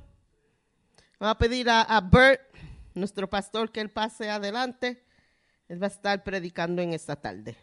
[1.21, 2.41] Vamos a pedir a, a Bert,
[2.95, 5.05] nuestro pastor, que él pase adelante.
[5.69, 7.57] Él va a estar predicando en esta tarde.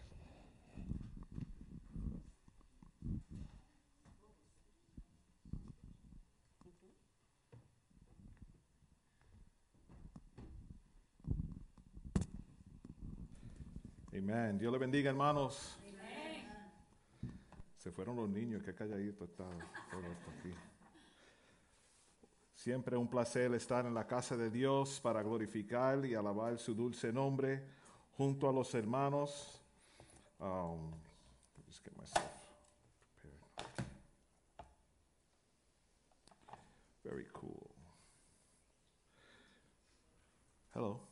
[14.13, 14.57] Amén.
[14.57, 15.77] Dios le bendiga, hermanos.
[17.77, 19.45] Se fueron los niños, qué calladito está
[19.89, 20.53] todo esto aquí.
[22.53, 27.11] Siempre un placer estar en la casa de Dios para glorificar y alabar su dulce
[27.11, 27.63] nombre
[28.17, 29.63] junto a los hermanos.
[30.39, 30.91] Um,
[31.65, 32.23] just get myself
[33.15, 33.87] prepared.
[37.03, 37.69] Very cool.
[40.73, 41.10] Hello.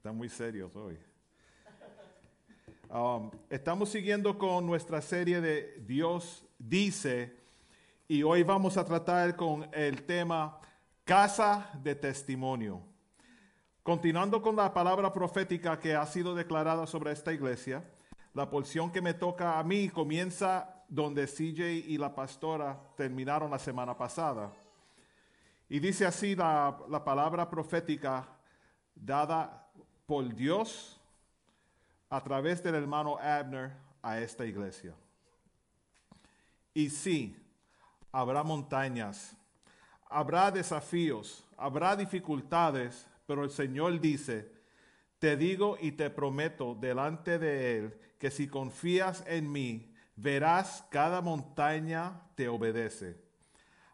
[0.00, 0.98] Están muy serios hoy.
[2.88, 7.36] Um, estamos siguiendo con nuestra serie de Dios dice
[8.08, 10.58] y hoy vamos a tratar con el tema
[11.04, 12.80] casa de testimonio.
[13.82, 17.84] Continuando con la palabra profética que ha sido declarada sobre esta iglesia,
[18.32, 23.58] la porción que me toca a mí comienza donde CJ y la pastora terminaron la
[23.58, 24.50] semana pasada.
[25.68, 28.26] Y dice así la, la palabra profética
[28.94, 29.59] dada
[30.10, 31.00] por Dios
[32.08, 33.70] a través del hermano Abner
[34.02, 34.92] a esta iglesia.
[36.74, 37.36] Y sí,
[38.10, 39.36] habrá montañas,
[40.08, 44.50] habrá desafíos, habrá dificultades, pero el Señor dice,
[45.20, 51.20] te digo y te prometo delante de Él que si confías en mí, verás cada
[51.20, 53.16] montaña te obedece.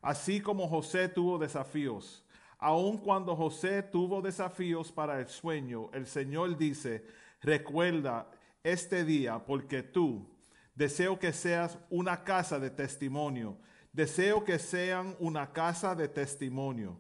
[0.01, 2.25] Así como José tuvo desafíos,
[2.59, 7.05] aun cuando José tuvo desafíos para el sueño, el Señor dice,
[7.41, 8.31] recuerda
[8.63, 10.27] este día porque tú
[10.75, 13.57] deseo que seas una casa de testimonio,
[13.93, 16.99] deseo que sean una casa de testimonio.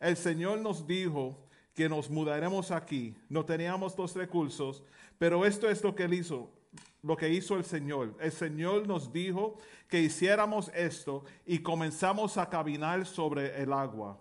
[0.00, 4.82] El Señor nos dijo que nos mudaremos aquí, no teníamos los recursos,
[5.18, 6.50] pero esto es lo que él hizo,
[7.02, 8.14] lo que hizo el Señor.
[8.20, 14.18] El Señor nos dijo que hiciéramos esto y comenzamos a caminar sobre el agua.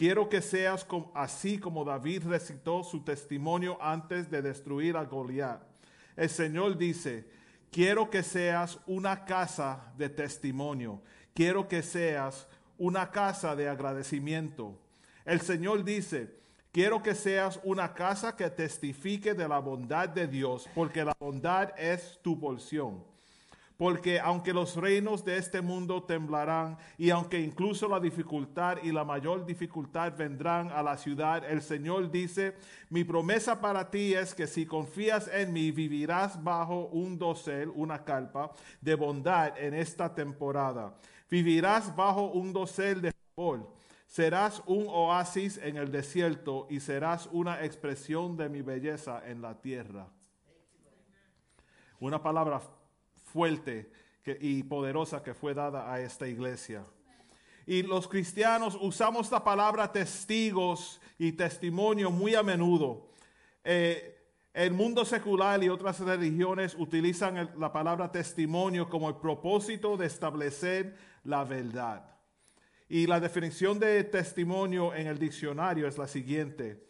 [0.00, 5.60] Quiero que seas así como David recitó su testimonio antes de destruir a Goliat.
[6.16, 7.28] El Señor dice,
[7.70, 11.02] quiero que seas una casa de testimonio.
[11.34, 12.48] Quiero que seas
[12.78, 14.80] una casa de agradecimiento.
[15.26, 16.34] El Señor dice,
[16.72, 21.78] quiero que seas una casa que testifique de la bondad de Dios, porque la bondad
[21.78, 23.09] es tu porción.
[23.80, 29.04] Porque aunque los reinos de este mundo temblarán y aunque incluso la dificultad y la
[29.04, 32.54] mayor dificultad vendrán a la ciudad, el Señor dice,
[32.90, 38.04] mi promesa para ti es que si confías en mí, vivirás bajo un dosel, una
[38.04, 38.50] carpa
[38.82, 40.94] de bondad en esta temporada.
[41.30, 43.72] Vivirás bajo un dosel de favor.
[44.06, 49.58] Serás un oasis en el desierto y serás una expresión de mi belleza en la
[49.58, 50.06] tierra.
[51.98, 52.60] Una palabra
[53.32, 53.90] fuerte
[54.40, 56.84] y poderosa que fue dada a esta iglesia.
[57.66, 63.10] Y los cristianos usamos la palabra testigos y testimonio muy a menudo.
[63.62, 64.16] Eh,
[64.52, 70.96] el mundo secular y otras religiones utilizan la palabra testimonio como el propósito de establecer
[71.22, 72.04] la verdad.
[72.88, 76.88] Y la definición de testimonio en el diccionario es la siguiente.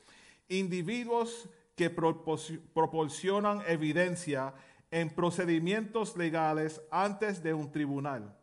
[0.49, 4.55] Individuos que proporcionan evidencia
[4.91, 8.37] en procedimientos legales antes de un tribunal.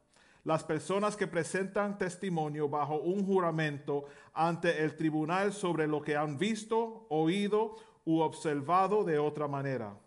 [0.44, 6.38] Las personas que presentan testimonio bajo un juramento ante el tribunal sobre lo que han
[6.38, 7.76] visto, oído
[8.06, 9.98] u observado de otra manera.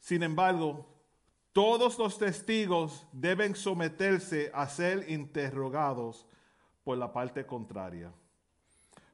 [0.00, 0.86] Sin embargo,
[1.52, 6.26] todos los testigos deben someterse a ser interrogados
[6.84, 8.12] por la parte contraria.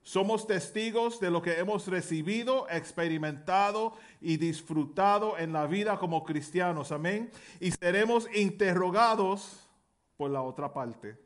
[0.03, 6.91] Somos testigos de lo que hemos recibido, experimentado y disfrutado en la vida como cristianos.
[6.91, 7.31] Amén.
[7.61, 9.69] Y seremos interrogados
[10.17, 11.17] por la otra parte.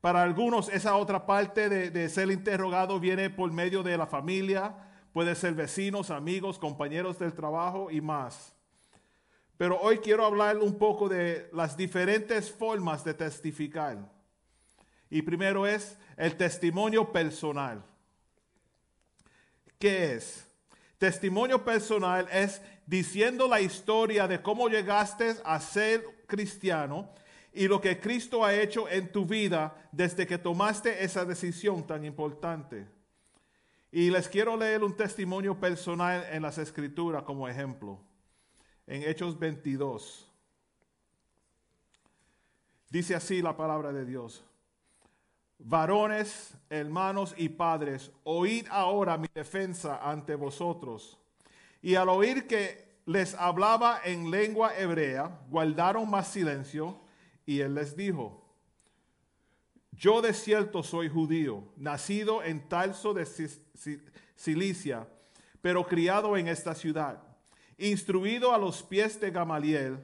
[0.00, 4.74] Para algunos esa otra parte de, de ser interrogado viene por medio de la familia,
[5.12, 8.54] puede ser vecinos, amigos, compañeros del trabajo y más.
[9.56, 13.98] Pero hoy quiero hablar un poco de las diferentes formas de testificar.
[15.10, 17.82] Y primero es el testimonio personal.
[19.78, 20.46] ¿Qué es?
[20.98, 27.10] Testimonio personal es diciendo la historia de cómo llegaste a ser cristiano
[27.52, 32.04] y lo que Cristo ha hecho en tu vida desde que tomaste esa decisión tan
[32.04, 32.86] importante.
[33.90, 38.00] Y les quiero leer un testimonio personal en las escrituras como ejemplo.
[38.86, 40.30] En Hechos 22.
[42.88, 44.44] Dice así la palabra de Dios.
[45.64, 51.18] Varones, hermanos y padres, oíd ahora mi defensa ante vosotros.
[51.80, 57.00] Y al oír que les hablaba en lengua hebrea, guardaron más silencio,
[57.46, 58.42] y él les dijo,
[59.92, 63.26] yo de cierto soy judío, nacido en Tarso de
[64.34, 65.06] Cilicia,
[65.60, 67.22] pero criado en esta ciudad,
[67.78, 69.98] instruido a los pies de Gamaliel,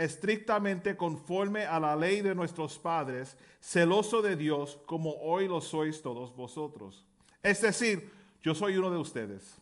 [0.00, 6.00] estrictamente conforme a la ley de nuestros padres, celoso de Dios como hoy lo sois
[6.02, 7.04] todos vosotros.
[7.42, 8.10] Es decir,
[8.42, 9.56] yo soy uno de ustedes,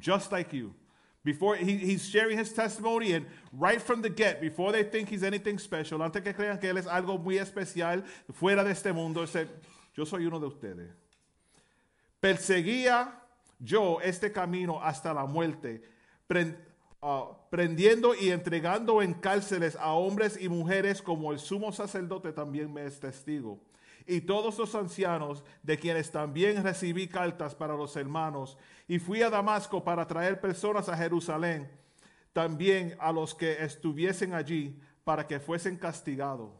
[0.00, 0.72] just like you.
[1.24, 5.22] Before he- he's sharing his testimony and right from the get, before they think he's
[5.22, 9.20] anything special, antes que crean que él es algo muy especial fuera de este mundo,
[9.20, 9.46] dice,
[9.94, 10.90] yo soy uno de ustedes.
[12.20, 13.12] Perseguía
[13.60, 15.82] yo este camino hasta la muerte,
[17.02, 22.72] ah, prendiendo y entregando en cárceles a hombres y mujeres como el sumo sacerdote también
[22.72, 23.60] me es testigo.
[24.06, 28.58] Y todos los ancianos de quienes también recibí cartas para los hermanos,
[28.88, 31.70] y fui a Damasco para traer personas a Jerusalén,
[32.32, 36.50] también a los que estuviesen allí, para que fuesen castigados.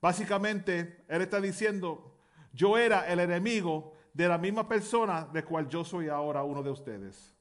[0.00, 2.16] Básicamente, él está diciendo,
[2.52, 6.70] yo era el enemigo de la misma persona de cual yo soy ahora uno de
[6.70, 7.37] ustedes.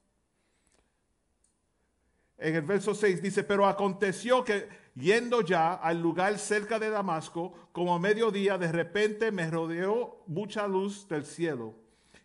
[2.37, 7.53] En el verso 6 dice, pero aconteció que yendo ya al lugar cerca de Damasco,
[7.71, 11.73] como a mediodía, de repente me rodeó mucha luz del cielo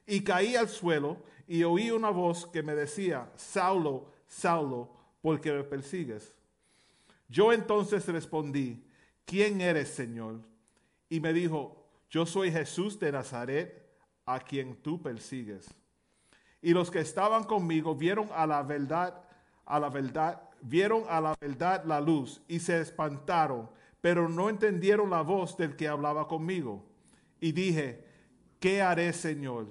[0.07, 1.17] y caí al suelo
[1.47, 4.91] y oí una voz que me decía, Saulo, Saulo,
[5.21, 6.35] ¿por qué me persigues?
[7.29, 8.85] Yo entonces respondí,
[9.25, 10.41] ¿quién eres, Señor?
[11.09, 13.83] Y me dijo, yo soy Jesús de Nazaret,
[14.27, 15.67] a quien tú persigues.
[16.61, 19.23] Y los que estaban conmigo vieron a la verdad,
[19.67, 23.69] a la verdad, vieron a la verdad la luz y se espantaron,
[24.01, 26.85] pero no entendieron la voz del que hablaba conmigo.
[27.41, 28.05] Y dije,
[28.61, 29.67] ¿qué haré, Señor?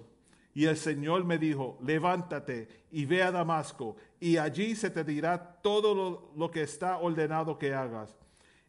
[0.53, 5.59] Y el Señor me dijo, levántate y ve a Damasco, y allí se te dirá
[5.61, 8.15] todo lo, lo que está ordenado que hagas.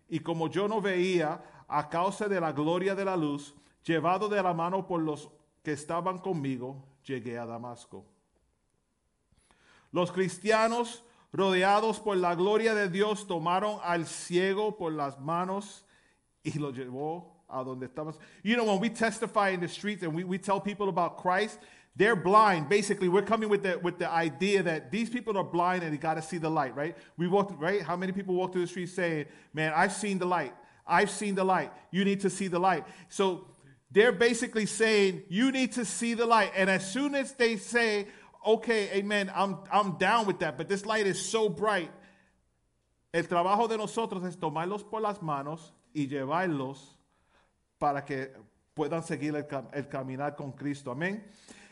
[0.09, 3.55] Y como yo no veía a causa de la gloria de la luz,
[3.85, 5.29] llevado de la mano por los
[5.63, 8.05] que estaban conmigo, llegué a Damasco.
[9.91, 15.85] Los cristianos rodeados por la gloria de Dios tomaron al ciego por las manos
[16.45, 18.19] y lo llevó a donde estamos.
[18.43, 21.59] You know, when we testify in the streets and we, we tell people about Christ,
[21.95, 22.69] They're blind.
[22.69, 25.99] Basically, we're coming with the with the idea that these people are blind and they
[25.99, 26.97] got to see the light, right?
[27.19, 27.83] We walk right.
[27.83, 30.55] How many people walk through the street saying, "Man, I've seen the light.
[30.87, 31.71] I've seen the light.
[31.91, 33.47] You need to see the light." So
[33.91, 38.07] they're basically saying, "You need to see the light." And as soon as they say,
[38.45, 40.57] "Okay, Amen," I'm I'm down with that.
[40.57, 41.91] But this light is so bright.
[43.13, 46.97] El trabajo de nosotros es tomarlos por las manos y llevarlos
[47.79, 48.33] para que
[48.75, 50.91] puedan seguir el, el caminar con Cristo.
[50.91, 51.23] Amén.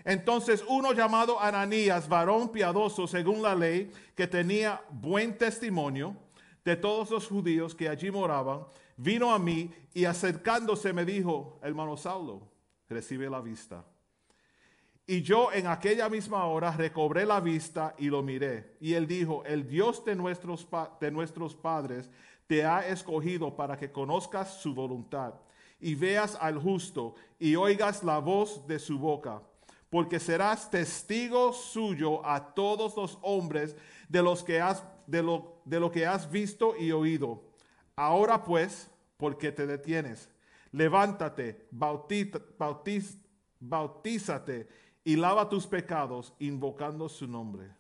[0.05, 6.17] Entonces uno llamado Ananías, varón piadoso según la ley, que tenía buen testimonio
[6.65, 8.65] de todos los judíos que allí moraban,
[8.97, 12.43] vino a mí y acercándose me dijo, hermano Saulo,
[12.89, 13.85] recibe la vista.
[15.07, 18.77] Y yo en aquella misma hora recobré la vista y lo miré.
[18.81, 20.69] Y él dijo, el Dios de nuestros,
[21.01, 22.11] de nuestros padres
[22.47, 25.35] te ha escogido para que conozcas su voluntad
[25.81, 29.43] y veas al justo y oigas la voz de su boca.
[29.89, 33.75] Porque serás testigo suyo a todos los hombres
[34.09, 37.43] de, los que has, de, lo, de lo que has visto y oído.
[37.97, 40.31] Ahora pues, porque te detienes?
[40.71, 43.19] Levántate, bautiza- bautiz-
[43.59, 44.69] bautízate
[45.05, 47.71] y lava tus pecados invocando su nombre.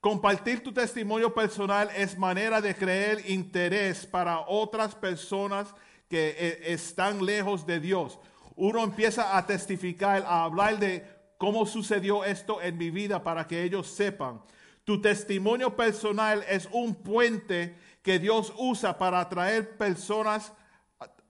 [0.00, 5.72] Compartir tu testimonio personal es manera de creer interés para otras personas
[6.08, 8.18] que eh, están lejos de Dios.
[8.56, 11.06] Uno empieza a testificar, a hablar de
[11.38, 14.42] cómo sucedió esto en mi vida para que ellos sepan.
[14.84, 20.52] Tu testimonio personal es un puente que Dios usa para atraer personas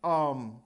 [0.03, 0.59] um,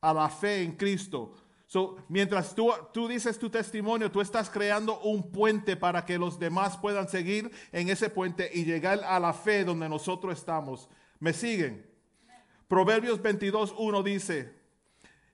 [0.00, 1.34] a la fe en Cristo.
[1.74, 6.38] So, mientras tú, tú dices tu testimonio, tú estás creando un puente para que los
[6.38, 10.88] demás puedan seguir en ese puente y llegar a la fe donde nosotros estamos.
[11.18, 11.84] ¿Me siguen?
[12.68, 14.54] Proverbios 22.1 dice,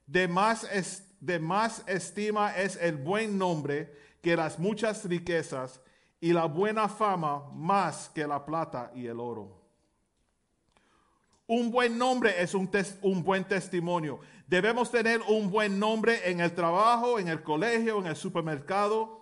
[0.07, 5.83] de más, es, de más estima es el buen nombre que las muchas riquezas
[6.23, 9.60] y la buena fama más que la plata y el oro.
[11.51, 14.21] Un buen nombre es un, tes- un buen testimonio.
[14.47, 19.19] Debemos tener un buen nombre en el trabajo, en el colegio, en el supermercado.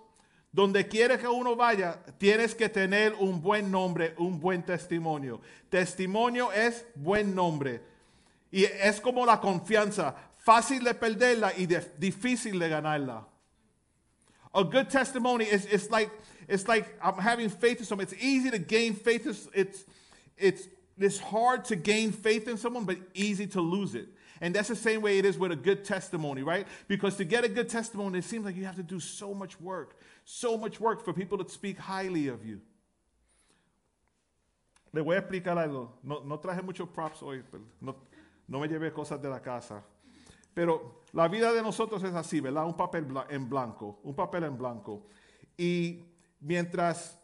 [0.52, 5.40] Donde quiera que uno vaya, tienes que tener un buen nombre, un buen testimonio.
[5.70, 7.80] Testimonio es buen nombre.
[8.50, 11.66] Y es como la confianza, fácil de perderla y
[11.98, 13.26] difícil de ganarla.
[14.52, 16.10] A good testimony is it's like
[16.46, 18.04] it's like I'm having faith in someone.
[18.06, 19.26] It's easy to gain faith.
[19.26, 19.48] It's
[20.36, 20.68] it's
[20.98, 24.08] it's hard to gain faith in someone, but easy to lose it.
[24.40, 26.66] And that's the same way it is with a good testimony, right?
[26.86, 29.60] Because to get a good testimony, it seems like you have to do so much
[29.60, 32.60] work, so much work for people to speak highly of you.
[34.92, 35.88] Le voy a explicar algo.
[36.02, 37.42] No, no traje muchos props hoy,
[37.80, 37.96] no,
[38.48, 39.82] no me llevé cosas de la casa.
[40.54, 42.64] Pero la vida de nosotros es así, ¿verdad?
[42.64, 45.06] Un papel en blanco, un papel en blanco.
[45.56, 46.04] Y
[46.40, 47.18] mientras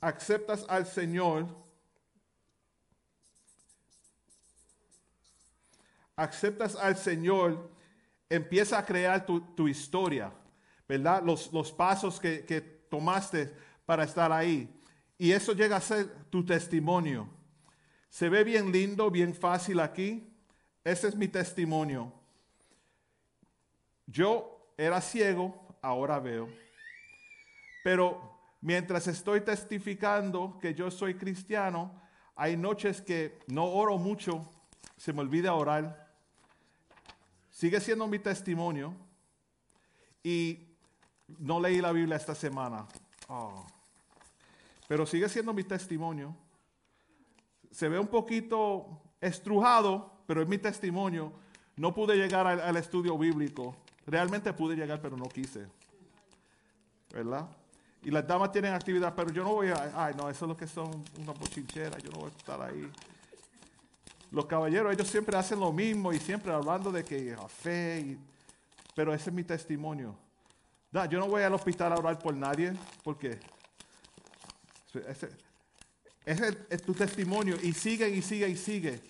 [0.00, 1.46] aceptas al Señor,
[6.16, 7.70] aceptas al Señor,
[8.28, 10.32] empieza a crear tu, tu historia,
[10.88, 11.22] ¿verdad?
[11.22, 13.54] Los, los pasos que, que tomaste
[13.86, 14.68] para estar ahí.
[15.18, 17.28] Y eso llega a ser tu testimonio.
[18.08, 20.28] Se ve bien lindo, bien fácil aquí.
[20.84, 22.12] Ese es mi testimonio.
[24.06, 26.48] Yo era ciego, ahora veo.
[27.84, 32.00] Pero mientras estoy testificando que yo soy cristiano,
[32.34, 34.48] hay noches que no oro mucho,
[34.96, 36.01] se me olvida orar.
[37.52, 38.96] Sigue siendo mi testimonio.
[40.24, 40.58] Y
[41.38, 42.86] no leí la Biblia esta semana.
[43.28, 43.64] Oh.
[44.88, 46.34] Pero sigue siendo mi testimonio.
[47.70, 51.32] Se ve un poquito estrujado, pero es mi testimonio.
[51.76, 53.76] No pude llegar al, al estudio bíblico.
[54.06, 55.66] Realmente pude llegar, pero no quise.
[57.12, 57.48] ¿Verdad?
[58.02, 59.92] Y las damas tienen actividad, pero yo no voy a...
[59.94, 61.98] Ay, no, eso es lo que son una bochinchera.
[61.98, 62.90] Yo no voy a estar ahí.
[64.32, 68.00] Los caballeros, ellos siempre hacen lo mismo y siempre hablando de que a fe.
[68.00, 68.18] y-
[68.94, 70.14] pero ese es mi testimonio.
[70.90, 72.72] Da, yo no voy al hospital a orar por nadie,
[73.02, 73.38] porque
[75.08, 75.30] ese,
[76.26, 79.00] ese es, es tu testimonio y sigue y sigue y sigue.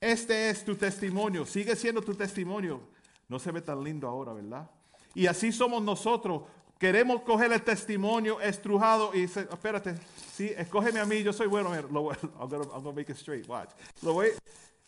[0.00, 2.80] Este es tu testimonio, sigue siendo tu testimonio.
[3.28, 4.70] No se ve tan lindo ahora, ¿verdad?
[5.14, 6.42] Y así somos nosotros.
[6.78, 9.94] Queremos coger el testimonio estrujado y dice, espérate,
[10.34, 11.70] sí, escógeme a mí, yo soy bueno.
[11.90, 13.70] lo voy- I'm gonna, I'm gonna make it straight, watch.
[14.02, 14.32] Lo voy-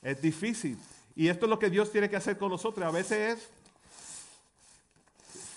[0.02, 0.76] es difícil.
[1.16, 2.86] Y esto es lo que Dios tiene que hacer con nosotros.
[2.86, 3.48] A veces es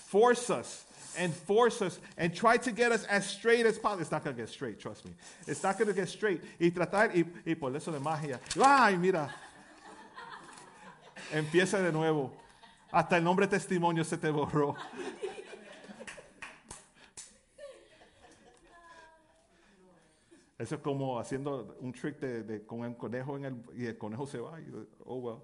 [0.08, 0.84] force us
[1.18, 4.00] and force us and try to get us as straight as possible.
[4.02, 5.12] It's not going get straight, trust me.
[5.46, 6.40] It's not going to get straight.
[6.58, 8.40] Y tratar, y, y por eso de magia.
[8.60, 9.28] Ay, mira.
[11.32, 12.32] Empieza de nuevo.
[12.90, 14.74] Hasta el nombre testimonio se te borró.
[20.62, 24.26] Eso es como haciendo un trick de, con el conejo en el, y el conejo
[24.26, 24.60] se va.
[24.60, 24.70] y-
[25.04, 25.42] oh, well.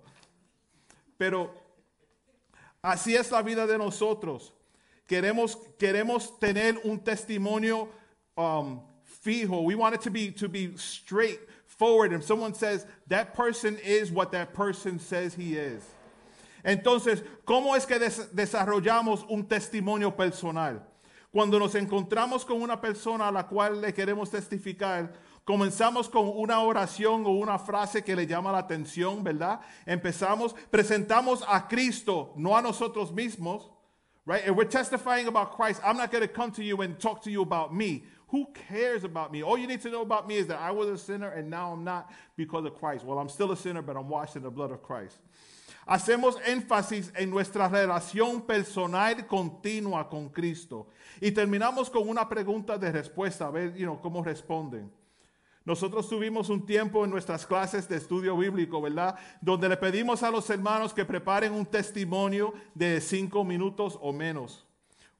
[1.19, 1.51] Pero
[2.81, 4.53] así es la vida de nosotros.
[5.09, 7.89] Queremos, queremos tener un testimonio
[8.36, 9.62] um, fijo.
[9.65, 12.12] We want it to be, to be straightforward.
[12.12, 15.82] And someone says, that person is what that person says he is.
[16.65, 20.82] Entonces, ¿cómo es que des- desarrollamos un testimonio personal?
[21.39, 25.12] Cuando nos encontramos con una persona a la cual le queremos testificar,
[25.44, 29.60] comenzamos con una oración o una frase que le llama la atención, ¿verdad?
[29.86, 33.70] Empezamos, presentamos a Cristo, no a nosotros mismos,
[34.27, 34.48] right?
[34.48, 37.31] If we're testifying about Christ, I'm not going to come to you and talk to
[37.31, 38.02] you about me.
[38.31, 39.44] Who cares about me?
[39.44, 41.70] All you need to know about me is that I was a sinner and now
[41.70, 43.05] I'm not because of Christ.
[43.05, 45.19] Well, I'm still a sinner, but I'm washed in the blood of Christ.
[45.89, 50.89] Hacemos énfasis en nuestra relación personal continua con Cristo.
[51.19, 54.93] Y terminamos con una pregunta de respuesta, a ver you know, cómo responden.
[55.65, 59.19] Nosotros tuvimos un tiempo en nuestras clases de estudio bíblico, ¿verdad?
[59.40, 64.66] Donde le pedimos a los hermanos que preparen un testimonio de cinco minutos o menos.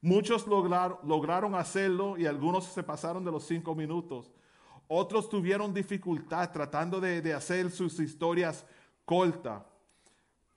[0.01, 4.31] Muchos lograr- lograron hacerlo y algunos se pasaron de los cinco minutos.
[4.87, 8.67] Otros tuvieron dificultad tratando de, de hacer sus historias
[9.03, 9.63] cortas.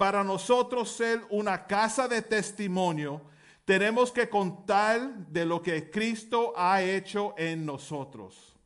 [0.02, 3.22] Para nosotros ser una casa de testimonio,
[3.64, 8.56] tenemos que contar de lo que Cristo ha hecho en nosotros.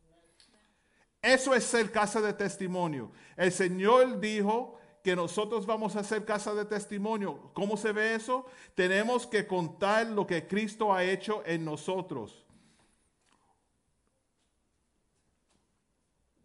[1.21, 3.13] Eso es ser casa de testimonio.
[3.37, 7.51] El Señor dijo que nosotros vamos a ser casa de testimonio.
[7.53, 8.47] ¿Cómo se ve eso?
[8.75, 12.46] Tenemos que contar lo que Cristo ha hecho en nosotros.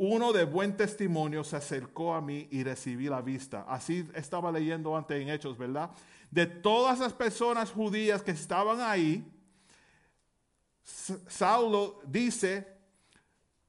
[0.03, 3.65] Uno de buen testimonio se acercó a mí y recibí la vista.
[3.67, 5.91] Así estaba leyendo antes en Hechos, ¿verdad?
[6.31, 9.23] De todas las personas judías que estaban ahí,
[10.81, 12.67] Saulo dice,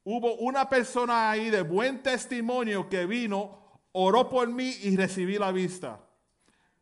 [0.05, 3.59] hubo una persona ahí de buen testimonio que vino,
[3.93, 6.01] oró por mí y recibí la vista.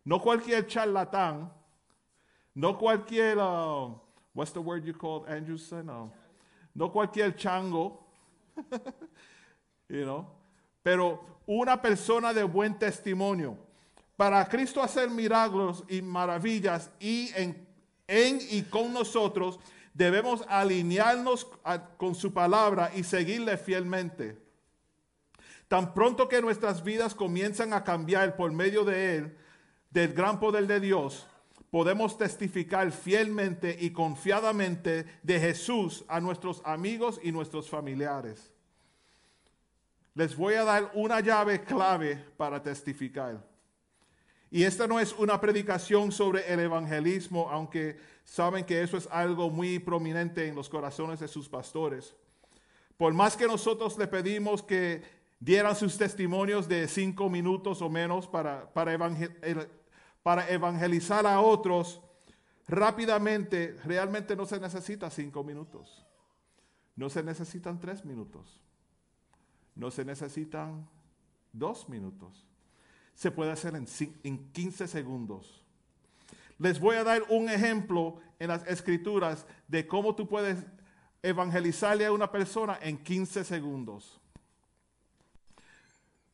[0.04, 1.52] No cualquier charlatán,
[2.54, 3.98] no cualquier, uh,
[4.32, 5.90] what's the word you called Andrewson?
[5.90, 6.08] Uh,
[6.72, 8.06] no cualquier chango,
[10.82, 13.56] pero una persona de buen testimonio.
[14.16, 17.66] Para Cristo hacer milagros y maravillas y en,
[18.06, 19.58] en y con nosotros,
[19.94, 21.46] debemos alinearnos
[21.96, 24.38] con su palabra y seguirle fielmente.
[25.68, 29.36] Tan pronto que nuestras vidas comienzan a cambiar por medio de Él,
[29.90, 31.26] del gran poder de Dios,
[31.70, 38.49] podemos testificar fielmente y confiadamente de Jesús a nuestros amigos y nuestros familiares.
[40.14, 43.42] Les voy a dar una llave clave para testificar.
[44.50, 49.48] Y esta no es una predicación sobre el evangelismo, aunque saben que eso es algo
[49.48, 52.16] muy prominente en los corazones de sus pastores.
[52.96, 55.02] Por más que nosotros le pedimos que
[55.38, 58.98] dieran sus testimonios de cinco minutos o menos para, para,
[60.22, 62.00] para evangelizar a otros,
[62.66, 66.04] rápidamente, realmente no se necesita cinco minutos.
[66.96, 68.60] No se necesitan tres minutos.
[69.74, 70.86] No se necesitan
[71.52, 72.46] dos minutos.
[73.14, 73.86] Se puede hacer en,
[74.22, 75.62] en 15 segundos.
[76.58, 80.58] Les voy a dar un ejemplo en las escrituras de cómo tú puedes
[81.22, 84.20] evangelizarle a una persona en 15 segundos.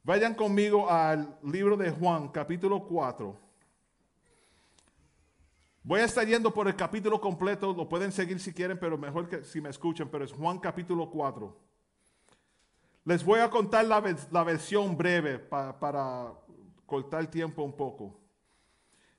[0.02, 3.36] Vayan conmigo al libro de Juan, capítulo 4.
[5.82, 9.28] Voy a estar yendo por el capítulo completo, lo pueden seguir si quieren, pero mejor
[9.28, 11.65] que si me escuchan, pero es Juan capítulo 4.
[13.06, 14.02] Les voy a contar la,
[14.32, 16.32] la versión breve pa- para
[16.84, 18.20] cortar tiempo un poco.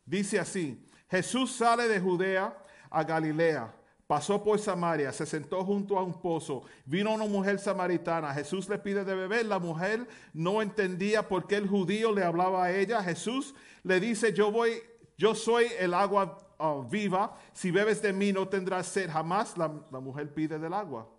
[0.05, 2.53] Dice así, Jesús sale de Judea
[2.89, 3.73] a Galilea,
[4.05, 8.77] pasó por Samaria, se sentó junto a un pozo, vino una mujer samaritana, Jesús le
[8.77, 13.01] pide de beber, la mujer no entendía por qué el judío le hablaba a ella,
[13.01, 14.81] Jesús le dice, yo voy,
[15.17, 19.73] yo soy el agua ah, viva, si bebes de mí no tendrás sed jamás, la,
[19.91, 21.09] la mujer pide del agua.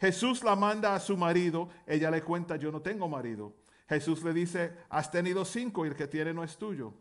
[0.00, 3.54] Jesús la manda a su marido, ella le cuenta, yo no tengo marido.
[3.88, 6.92] Jesús le dice, has tenido cinco y el que tiene no es tuyo.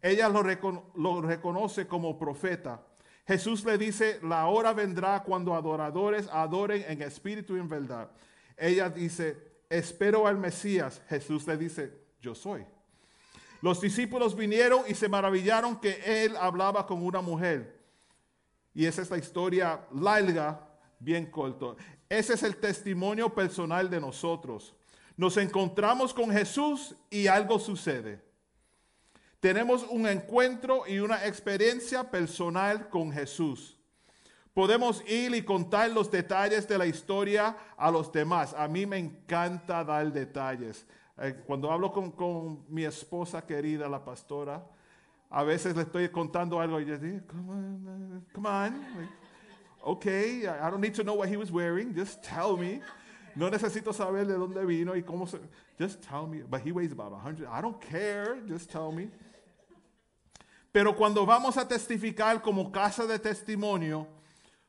[0.00, 2.80] Ella lo, recono- lo reconoce como profeta.
[3.26, 8.10] Jesús le dice, la hora vendrá cuando adoradores adoren en espíritu y en verdad.
[8.56, 9.36] Ella dice,
[9.68, 11.02] espero al Mesías.
[11.08, 11.92] Jesús le dice,
[12.22, 12.64] yo soy.
[13.60, 17.76] Los discípulos vinieron y se maravillaron que él hablaba con una mujer.
[18.72, 20.67] Y esa es la historia larga,
[20.98, 21.76] bien corto.
[22.08, 24.74] Ese es el testimonio personal de nosotros.
[25.16, 28.26] Nos encontramos con Jesús y algo sucede.
[29.40, 33.78] tenemos un encuentro y una experiencia personal con Jesús.
[34.52, 38.52] Podemos ir y contar los detalles de la historia a los demás.
[38.54, 40.84] A mí me encanta dar detalles.
[41.18, 44.66] Eh, cuando hablo con, con mi esposa querida, la pastora,
[45.30, 49.08] a veces le estoy contando algo y ella dice, come on, come on.
[49.86, 52.80] Okay, I don't need to know what he was wearing, just tell me.
[53.36, 55.38] No necesito saber de dónde vino y cómo se...
[55.78, 56.38] Just tell me.
[56.38, 57.46] But he weighs about 100.
[57.46, 59.10] I don't care, just tell me.
[60.72, 64.06] Pero cuando vamos a testificar como casa de testimonio,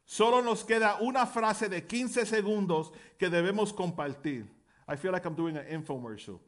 [0.06, 4.46] solo nos queda una frase de 15 segundos que debemos compartir.
[4.88, 6.40] I feel like I'm doing an infomercial.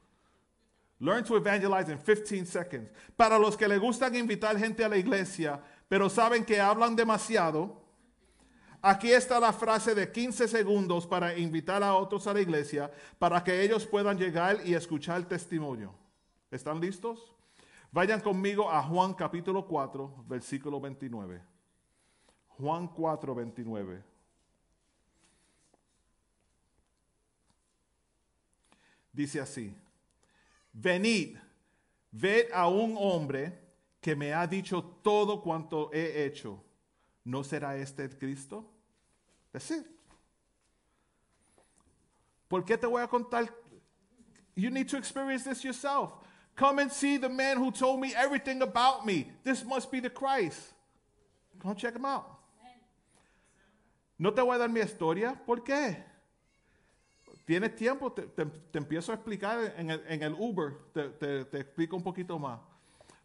[1.00, 2.90] Learn to evangelize in 15 seconds.
[3.18, 5.60] Para los que le gustan invitar gente a la iglesia,
[5.90, 7.81] pero saben que hablan demasiado,
[8.82, 13.44] aquí está la frase de 15 segundos para invitar a otros a la iglesia, para
[13.44, 15.94] que ellos puedan llegar y escuchar testimonio.
[16.49, 17.34] ¿Están listos?
[17.91, 21.41] Vayan conmigo a Juan capítulo 4, versículo 29.
[22.48, 24.03] Juan 4, 29.
[29.14, 29.76] Dice así,
[30.72, 31.38] venid,
[32.12, 33.60] ved a un hombre
[33.99, 36.64] que me ha dicho todo cuanto he hecho.
[37.23, 38.65] ¿No será este el Cristo?
[39.52, 39.85] That's it.
[42.49, 43.48] ¿Por qué te voy a contar?
[44.56, 46.11] You need to experience this yourself.
[46.56, 49.31] Come and see the man who told me everything about me.
[49.43, 50.73] This must be the Christ.
[51.60, 52.26] Come check him out.
[54.19, 55.39] No te voy a dar mi historia.
[55.45, 56.03] ¿Por qué?
[57.45, 58.23] Tienes tiempo, te,
[58.73, 59.89] empiezo a explicar en
[60.23, 62.60] el, Uber, te explico un poquito más.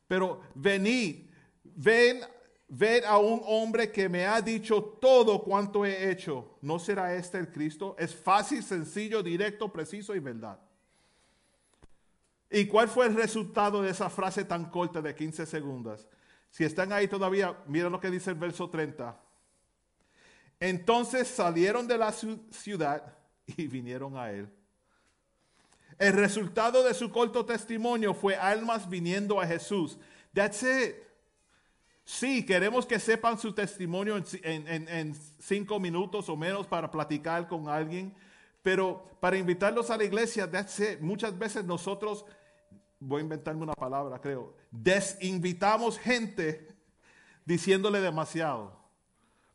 [0.08, 1.26] Pero venid,
[1.64, 2.20] ven,
[2.68, 6.56] ven a un hombre que me ha dicho todo cuanto he hecho.
[6.60, 7.94] ¿No será este el Cristo?
[7.98, 10.58] Es fácil, sencillo, directo, preciso y verdad.
[12.50, 16.06] ¿Y cuál fue el resultado de esa frase tan corta de 15 segundos?
[16.50, 19.20] Si están ahí todavía, miren lo que dice el verso 30.
[20.58, 23.14] Entonces salieron de la ciu- ciudad
[23.46, 24.48] y vinieron a él.
[25.98, 29.98] El resultado de su corto testimonio fue almas viniendo a Jesús.
[30.32, 30.96] That's it.
[32.08, 36.64] Sí, queremos que sepan su testimonio en, ci- en- en- en cinco minutos o menos
[36.68, 38.14] para platicar con alguien,
[38.62, 41.00] pero para invitarlos a la iglesia, that's it.
[41.00, 42.24] Muchas veces nosotros,
[43.00, 46.68] voy a inventarme una palabra, creo, desinvitamos gente
[47.44, 48.76] diciéndole demasiado.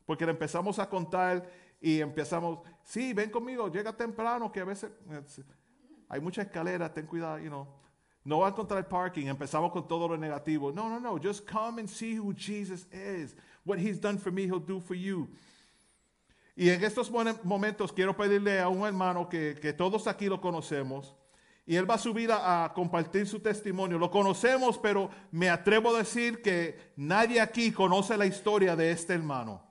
[0.04, 1.48] Porque le empezamos a contar
[1.80, 5.22] y empezamos, sí, ven conmigo, llega temprano, que a veces eh,
[6.06, 7.66] hay mucha escalera, ten cuidado, you know.
[8.24, 10.72] No va a encontrar parking, empezamos con todo lo negativo.
[10.72, 13.34] No, no, no, just come and see who Jesus is.
[13.64, 15.28] What he's done for me, he'll do for you.
[16.54, 21.14] Y en estos momentos quiero pedirle a un hermano que, que todos aquí lo conocemos,
[21.66, 23.98] y él va a subir a, a compartir su testimonio.
[23.98, 29.14] Lo conocemos, pero me atrevo a decir que nadie aquí conoce la historia de este
[29.14, 29.62] hermano.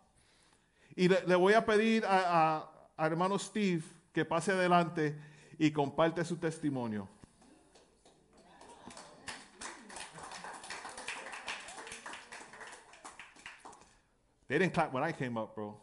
[0.96, 5.18] Y le, le voy a pedir a, a- a hermano Steve que pase adelante
[5.60, 7.08] y comparte su testimonio.
[14.52, 15.74] They didn't clap when I came up, bro.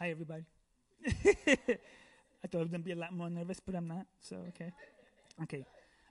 [0.00, 0.42] Hi, everybody.
[1.06, 1.12] I
[2.48, 4.06] thought I was going to be a lot more nervous, but I'm not.
[4.20, 4.72] So, okay.
[5.44, 5.64] Okay.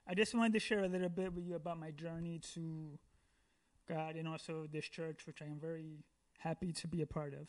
[0.08, 2.98] I just wanted to share a little bit with you about my journey to
[3.88, 6.04] God and also this church, which I am very
[6.40, 7.48] happy to be a part of.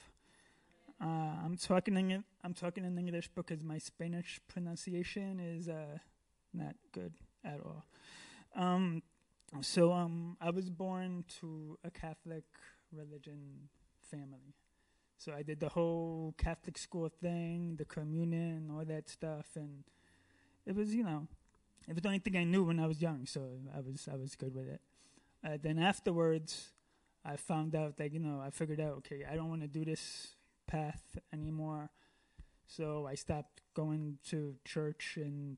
[1.01, 5.98] Uh, I'm talking in I'm talking in English because my Spanish pronunciation is uh,
[6.52, 7.12] not good
[7.44, 7.85] at all.
[8.56, 9.02] Um,
[9.60, 12.44] so um, I was born to a Catholic
[12.93, 13.69] religion
[14.10, 14.55] family.
[15.19, 19.85] So I did the whole Catholic school thing, the communion, all that stuff, and
[20.65, 21.27] it was, you know,
[21.89, 23.27] it was the only thing I knew when I was young.
[23.27, 23.40] So
[23.74, 24.81] I was, I was good with it.
[25.44, 26.73] Uh, then afterwards,
[27.24, 29.85] I found out that you know, I figured out, okay, I don't want to do
[29.85, 30.35] this
[30.66, 31.02] path
[31.32, 31.90] anymore.
[32.66, 35.56] So I stopped going to church and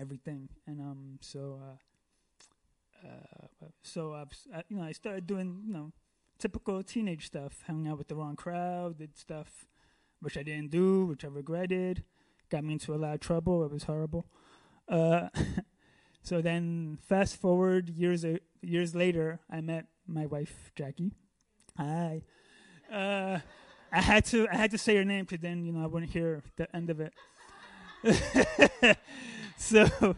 [0.00, 5.92] everything, and um, so uh, uh, so I've, you know, I started doing, you know,
[6.38, 9.66] typical teenage stuff, hanging out with the wrong crowd, did stuff
[10.20, 12.02] which I didn't do, which I regretted,
[12.50, 13.64] got me into a lot of trouble.
[13.64, 14.26] It was horrible.
[14.88, 15.28] Uh,
[16.22, 18.24] so then, fast forward years
[18.66, 21.12] years later, I met my wife Jackie.
[21.76, 22.22] Hi.
[22.92, 23.38] Uh,
[23.92, 26.12] I had to I had to say her name because then you know I wouldn't
[26.12, 27.14] hear the end of it.
[29.56, 30.16] so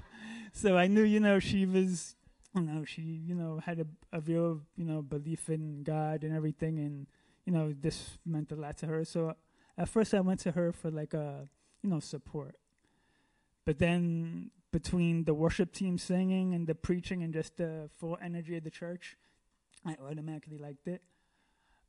[0.53, 2.16] so I knew you know she was
[2.55, 6.35] you know, she, you know, had a, a real, you know, belief in God and
[6.35, 7.07] everything, and
[7.45, 9.05] you know, this meant a lot to her.
[9.05, 9.35] So
[9.77, 11.49] at first, I went to her for like a,
[11.83, 12.57] you know, support.
[13.65, 18.57] But then between the worship team singing and the preaching and just the full energy
[18.57, 19.16] of the church,
[19.85, 21.03] I automatically liked it.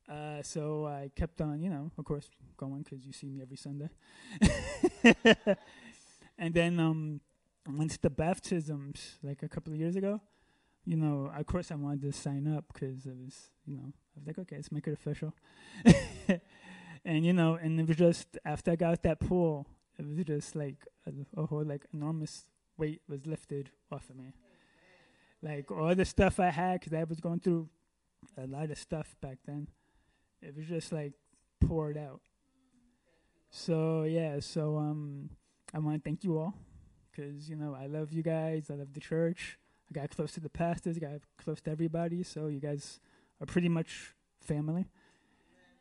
[0.10, 3.58] Uh, so I kept on, you know, of course, going because you see me every
[3.58, 3.90] Sunday.
[6.38, 7.22] and then um,
[7.68, 10.22] once the baptisms, like a couple of years ago,
[10.86, 14.20] you know, of course I wanted to sign up because it was, you know, I
[14.20, 15.36] was like, okay, let's make it official.
[17.06, 19.68] and you know, and it was just after I got out that pool,
[20.00, 22.46] it was just like a, a whole like enormous
[22.80, 24.34] weight was lifted off of me.
[25.42, 27.70] Like all the stuff I had, because I was going through
[28.38, 29.68] a lot of stuff back then.
[30.42, 31.14] It was just like
[31.62, 32.22] poured out.
[33.50, 35.30] So yeah, so um,
[35.74, 36.56] I want to thank you all,
[37.12, 38.70] because you know I love you guys.
[38.70, 39.58] I love the church.
[39.90, 40.98] I got close to the pastors.
[40.98, 42.24] I got close to everybody.
[42.24, 43.00] So you guys
[43.42, 44.86] are pretty much family.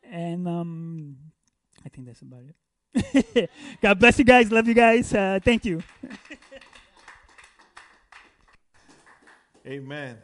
[0.03, 1.17] And um,
[1.85, 3.49] I think that's about it.
[3.81, 4.51] God bless you guys.
[4.51, 5.13] Love you guys.
[5.13, 5.83] Uh, thank you.
[9.69, 10.17] Amen.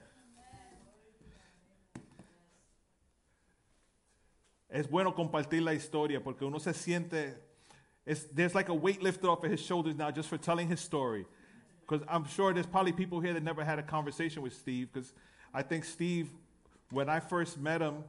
[4.68, 7.36] Es bueno compartir la historia porque uno se siente,
[8.34, 11.28] there's like a weight lifted off of his shoulders now just for telling his story.
[11.88, 14.90] Because I'm sure there's probably people here that never had a conversation with Steve.
[14.92, 15.14] Because
[15.54, 16.30] I think Steve,
[16.90, 18.04] when I first met him,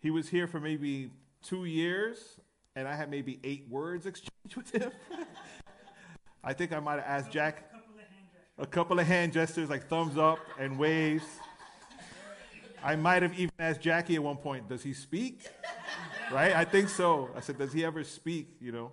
[0.00, 1.12] he was here for maybe
[1.44, 2.40] two years,
[2.74, 4.90] and I had maybe eight words exchanged with him.
[6.42, 7.70] I think I might have asked Jack
[8.58, 11.24] a couple of hand gestures like thumbs up and waves.
[12.82, 15.46] I might have even asked Jackie at one point, does he speak?
[16.32, 16.54] Right?
[16.54, 17.30] I think so.
[17.36, 18.56] I said, does he ever speak?
[18.60, 18.92] You know?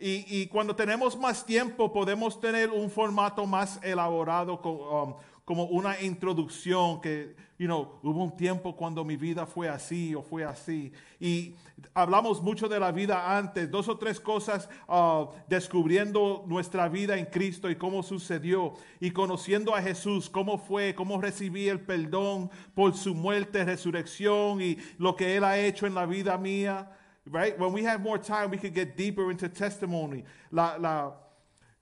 [0.00, 5.14] Y, y cuando tenemos más tiempo podemos tener un formato más elaborado con, um,
[5.48, 10.20] como una introducción que, you know, hubo un tiempo cuando mi vida fue así o
[10.20, 10.92] fue así.
[11.18, 11.54] Y
[11.94, 17.24] hablamos mucho de la vida antes, dos o tres cosas uh, descubriendo nuestra vida en
[17.24, 18.74] Cristo y cómo sucedió.
[19.00, 24.76] Y conociendo a Jesús, cómo fue, cómo recibí el perdón por su muerte, resurrección y
[24.98, 26.92] lo que Él ha hecho en la vida mía.
[27.24, 27.58] Right?
[27.58, 30.24] When we have more time, we can get deeper into testimony.
[30.50, 31.16] La, la,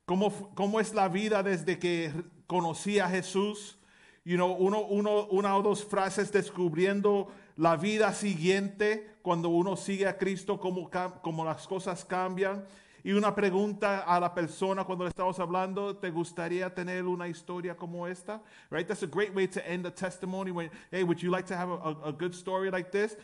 [0.05, 2.13] cómo, cómo es la vida desde que
[2.47, 3.79] conocí a Jesús.
[4.25, 10.07] You know, uno, uno, una o dos frases descubriendo la vida siguiente cuando uno sigue
[10.07, 10.91] a Cristo, cómo,
[11.23, 12.65] cómo las cosas cambian.
[13.05, 17.77] Y una pregunta a la persona cuando le estamos hablando, ¿te gustaría tener una historia
[17.77, 18.43] como esta?
[18.69, 18.89] Right?
[18.89, 20.51] That's a great way to end a testimony.
[20.51, 23.17] When, hey, would you like to have a good story like this?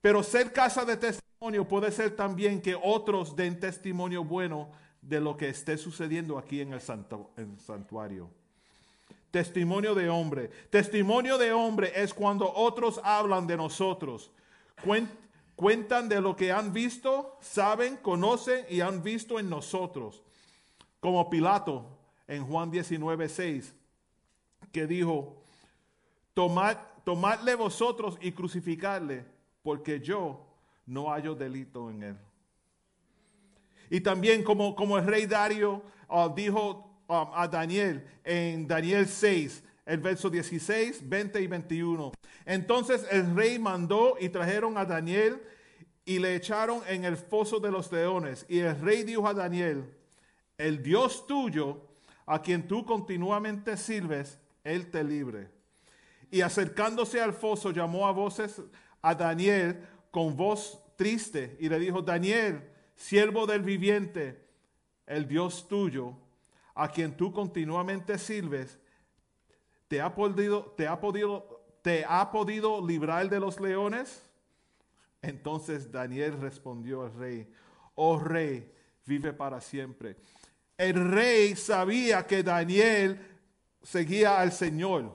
[0.00, 4.70] Pero ser casa de testimonio puede ser también que otros den testimonio bueno
[5.08, 8.30] de lo que esté sucediendo aquí en el, santu- en santuario.
[9.30, 10.48] Testimonio de hombre.
[10.70, 14.30] Testimonio de hombre es cuando otros hablan de nosotros.
[14.84, 15.10] Cuen-
[15.56, 20.22] cuentan de lo que han visto, saben, conocen y han visto en nosotros.
[21.00, 21.84] Como Pilato
[22.28, 23.74] en Juan 19, 6,
[24.72, 25.36] que dijo,
[26.32, 29.24] Tomad, tomadle vosotros y crucificadle,
[29.62, 30.44] porque yo
[30.86, 32.16] no hallo delito en él.
[33.90, 39.62] Y también como, como el rey Darío uh, dijo um, a Daniel en Daniel 6,
[39.86, 42.12] el verso 16, 20 y 21.
[42.46, 45.42] Entonces el rey mandó y trajeron a Daniel
[46.04, 48.44] y le echaron en el foso de los leones.
[48.48, 49.84] Y el rey dijo a Daniel,
[50.58, 51.88] el Dios tuyo,
[52.26, 55.48] a quien tú continuamente sirves, él te libre.
[56.30, 58.60] Y acercándose al foso, llamó a voces
[59.02, 62.62] a Daniel con voz triste y le dijo, Daniel,
[62.94, 64.44] siervo del viviente,
[65.06, 66.14] el Dios tuyo,
[66.74, 68.78] a quien tú continuamente sirves,
[69.88, 74.22] te ha podido, te ha podido, te ha podido librar de los leones.
[75.22, 77.48] Entonces Daniel respondió al rey,
[77.94, 78.70] oh rey,
[79.06, 80.16] vive para siempre.
[80.76, 83.18] El rey sabía que Daniel
[83.82, 85.14] seguía al Señor.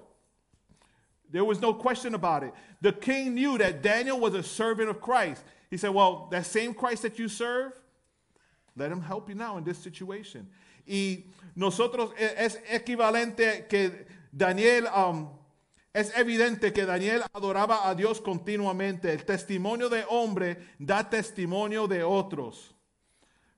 [1.31, 2.53] There was no question about it.
[2.81, 5.43] The king knew that Daniel was a servant of Christ.
[5.69, 7.73] He said, Well, that same Christ that you serve,
[8.75, 10.47] let him help you now in this situation.
[10.87, 11.25] Y
[11.55, 14.05] nosotros e- es equivalente que
[14.35, 15.29] Daniel, um,
[15.93, 19.05] es evidente que Daniel adoraba a Dios continuamente.
[19.05, 22.73] El testimonio de hombre da testimonio de otros.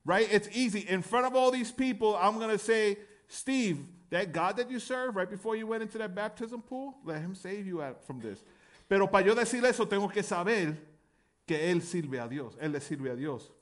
[0.04, 0.28] Right?
[0.32, 0.80] It's easy.
[0.88, 2.96] In front of all these people, I'm going to say,
[3.28, 3.78] Steve,
[4.10, 7.34] that God that you serve right before you went into that baptism pool, let him
[7.34, 8.42] save you from this.
[8.88, 10.76] Pero para yo decir eso, tengo que saber
[11.46, 13.52] que él sirve a Dios, él le sirve a Dios.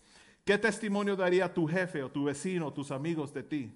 [0.44, 3.72] ¿Qué testimonio daría tu jefe o tu vecino, tus amigos de ti?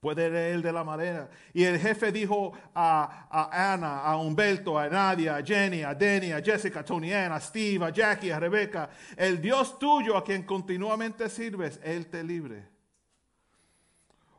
[0.00, 1.28] Puede leer de la manera.
[1.52, 6.40] Y el jefe dijo a, Ana, a Humberto, a Nadia, a Jenny, a Denny, a
[6.40, 11.28] Jessica, a Tony a Steve, a Jackie, a Rebecca, el Dios tuyo a quien continuamente
[11.28, 12.64] sirves, Él te libre.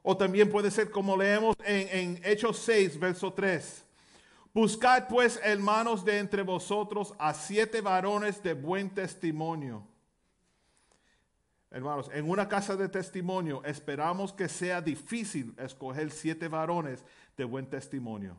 [0.01, 3.85] O también puede ser como leemos en, en Hechos 6, verso 3.
[4.59, 9.87] Buscad pues, hermanos, de entre vosotros a siete varones de buen testimonio.
[11.71, 17.05] Hermanos, en una casa de testimonio esperamos que sea difícil escoger siete varones
[17.37, 18.35] de buen testimonio.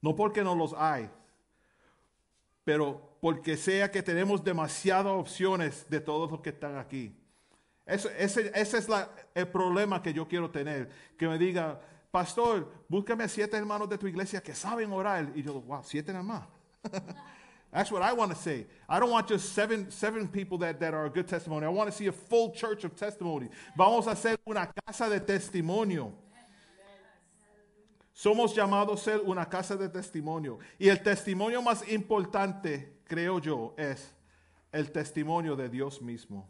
[0.00, 1.10] No porque no los hay,
[2.62, 7.12] pero porque sea que tenemos demasiadas opciones de todos los que están aquí.
[7.84, 8.88] Eso- ese, es
[9.34, 10.88] el problema que yo quiero tener.
[11.18, 11.80] Que me diga,
[12.14, 15.32] pastor, búscame siete hermanos de tu iglesia que saben orar.
[15.34, 16.44] Y yo, wow, siete más.
[17.72, 18.66] That's what I want to say.
[18.88, 21.66] I don't want just seven, seven people that, that are a good testimony.
[21.66, 23.48] I want to see a full church of testimony.
[23.76, 26.12] Vamos a hacer una casa de testimonio.
[28.14, 30.60] Somos llamados a ser una casa de testimonio.
[30.78, 34.14] Y el testimonio más importante, creo yo, es
[34.70, 36.48] el testimonio de Dios mismo.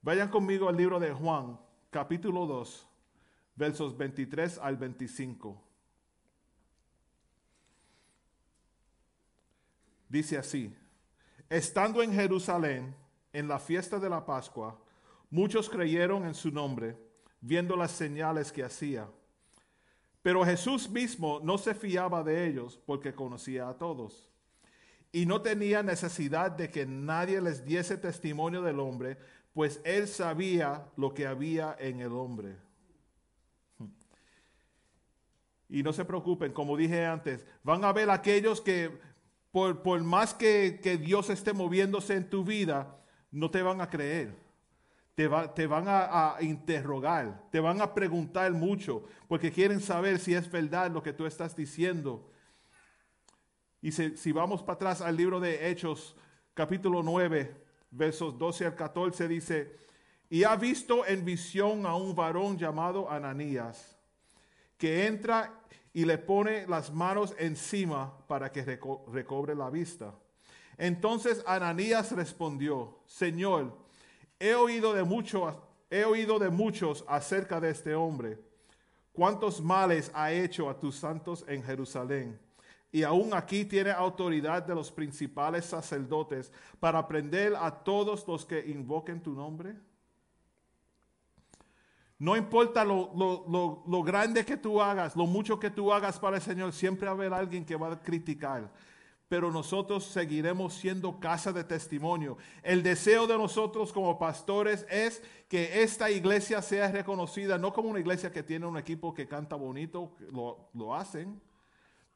[0.00, 1.58] Vayan conmigo al libro de Juan,
[1.90, 2.86] capítulo 2,
[3.60, 5.62] versos 23 al 25.
[10.08, 10.74] Dice así,
[11.50, 12.96] estando en Jerusalén,
[13.34, 14.80] en la fiesta de la Pascua,
[15.28, 16.96] muchos creyeron en su nombre,
[17.42, 19.06] viendo las señales que hacía.
[20.22, 24.30] Pero Jesús mismo no se fiaba de ellos porque conocía a todos.
[25.12, 29.18] Y no tenía necesidad de que nadie les diese testimonio del hombre,
[29.52, 32.69] pues él sabía lo que había en el hombre.
[35.70, 38.98] Y no se preocupen, como dije antes, van a ver aquellos que
[39.52, 42.98] por, por más que, que Dios esté moviéndose en tu vida,
[43.30, 44.34] no te van a creer.
[45.14, 50.34] Te, va- te van a, interrogar, te van a preguntar mucho, porque quieren saber si
[50.34, 52.30] es verdad lo que tú estás diciendo.
[53.82, 56.16] Y si, si vamos para atrás al libro de Hechos,
[56.54, 57.54] capítulo 9,
[57.90, 59.76] versos 12 al 14, dice,
[60.28, 63.99] y ha visto en visión a un varón llamado Ananías,
[64.80, 65.52] que entra
[65.92, 70.14] y le pone las manos encima para que reco- recobre la vista.
[70.78, 73.76] Entonces Ananías respondió, Señor,
[74.38, 75.02] he oído de
[75.90, 78.38] he oído de muchos acerca de este hombre,
[79.12, 82.40] cuántos males ha hecho a tus santos en Jerusalén.
[82.90, 86.50] Y aún aquí tiene autoridad de los principales sacerdotes
[86.80, 89.76] para prender a todos los que invoquen tu nombre.
[92.20, 96.20] No importa lo, lo- lo- lo grande que tú hagas, lo mucho que tú hagas
[96.20, 98.70] para el Señor, siempre va a haber alguien que va a criticar.
[99.28, 102.36] Pero nosotros seguiremos siendo casa de testimonio.
[102.62, 108.00] El deseo de nosotros como pastores es que esta iglesia sea reconocida, no como una
[108.00, 110.14] iglesia que tiene un equipo que canta bonito,
[110.74, 111.40] lo, hacen,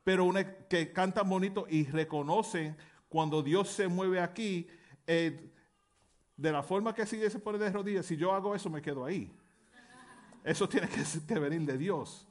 [0.04, 2.76] pero una que cantan bonito y reconocen
[3.08, 4.66] cuando Dios se mueve aquí,
[5.06, 5.50] eh,
[6.36, 9.04] de la forma que sigue se pone de rodillas, si yo hago eso me quedo
[9.04, 9.32] ahí.
[10.44, 12.26] Eso tiene que, que venir de Dios.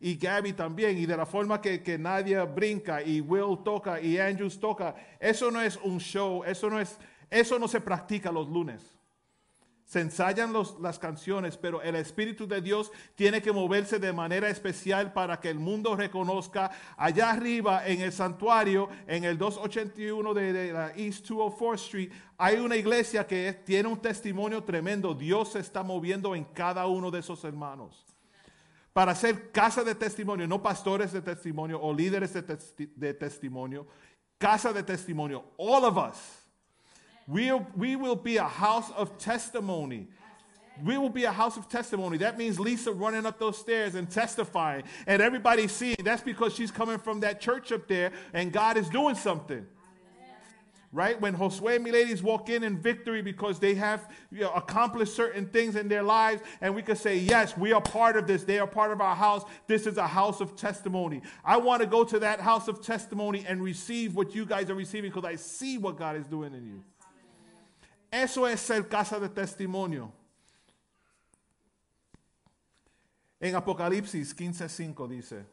[0.00, 4.18] Y Gabby también, y de la forma que, que Nadia brinca, y Will toca, y
[4.18, 4.94] Andrews toca.
[5.20, 6.98] Eso no es un show, eso no, es,
[7.30, 8.97] eso no se practica los lunes.
[9.88, 15.14] Se ensayan las canciones, pero el Espíritu de Dios tiene que moverse de manera especial
[15.14, 20.72] para que el mundo reconozca allá arriba en el santuario, en el 281 de, de
[20.74, 25.14] la East 204 Street, hay una iglesia que tiene un testimonio tremendo.
[25.14, 28.04] Dios se está moviendo en cada uno de esos hermanos.
[28.92, 33.86] Para ser casa de testimonio, no pastores de testimonio o líderes de, de testimonio,
[34.36, 36.37] casa de testimonio, all of us.
[37.28, 40.08] We, we will be a house of testimony.
[40.82, 42.16] We will be a house of testimony.
[42.18, 45.96] That means Lisa running up those stairs and testifying, and everybody seeing.
[46.02, 49.66] That's because she's coming from that church up there, and God is doing something.
[50.90, 51.20] Right?
[51.20, 55.44] When Josue and ladies walk in in victory because they have you know, accomplished certain
[55.44, 58.44] things in their lives, and we can say, Yes, we are part of this.
[58.44, 59.42] They are part of our house.
[59.66, 61.20] This is a house of testimony.
[61.44, 64.74] I want to go to that house of testimony and receive what you guys are
[64.74, 66.82] receiving because I see what God is doing in you.
[68.10, 70.12] Eso es ser casa de testimonio.
[73.40, 75.46] En Apocalipsis 15:5 dice,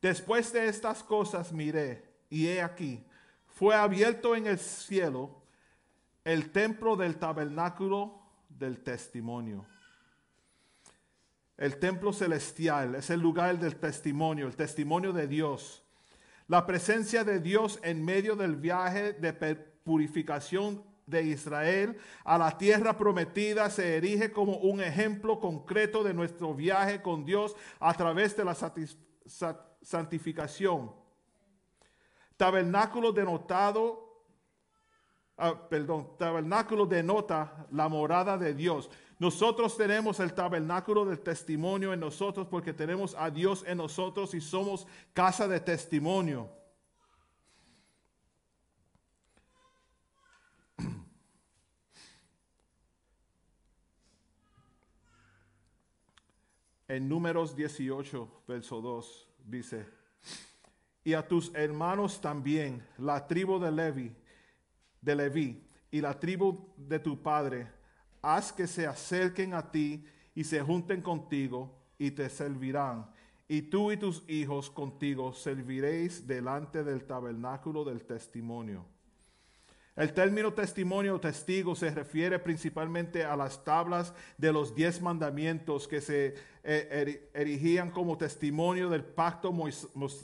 [0.00, 3.04] después de estas cosas miré y he aquí,
[3.46, 5.42] fue abierto en el cielo
[6.24, 9.66] el templo del tabernáculo del testimonio.
[11.56, 15.82] El templo celestial es el lugar del testimonio, el testimonio de Dios.
[16.46, 22.96] La presencia de Dios en medio del viaje de purificación de Israel a la tierra
[22.96, 28.44] prometida se erige como un ejemplo concreto de nuestro viaje con Dios a través de
[28.44, 28.56] la
[29.82, 30.92] santificación.
[32.36, 34.08] Tabernáculo denotado
[35.40, 38.90] Ah, perdón, tabernáculo denota la morada de Dios.
[39.20, 44.40] Nosotros tenemos el tabernáculo del testimonio en nosotros porque tenemos a Dios en nosotros y
[44.40, 46.50] somos casa de testimonio.
[56.88, 59.86] En Números 18, verso 2, dice,
[61.04, 64.16] y a tus hermanos también, la tribu de Levi,
[65.00, 67.70] de Leví y la tribu de tu padre,
[68.22, 70.04] haz que se acerquen a ti
[70.34, 73.10] y se junten contigo y te servirán.
[73.48, 78.84] Y tú y tus hijos contigo serviréis delante del tabernáculo del testimonio.
[79.98, 85.88] El término testimonio o testigo se refiere principalmente a las tablas de los diez mandamientos
[85.88, 89.52] que se eh, eri- erigían como testimonio del pacto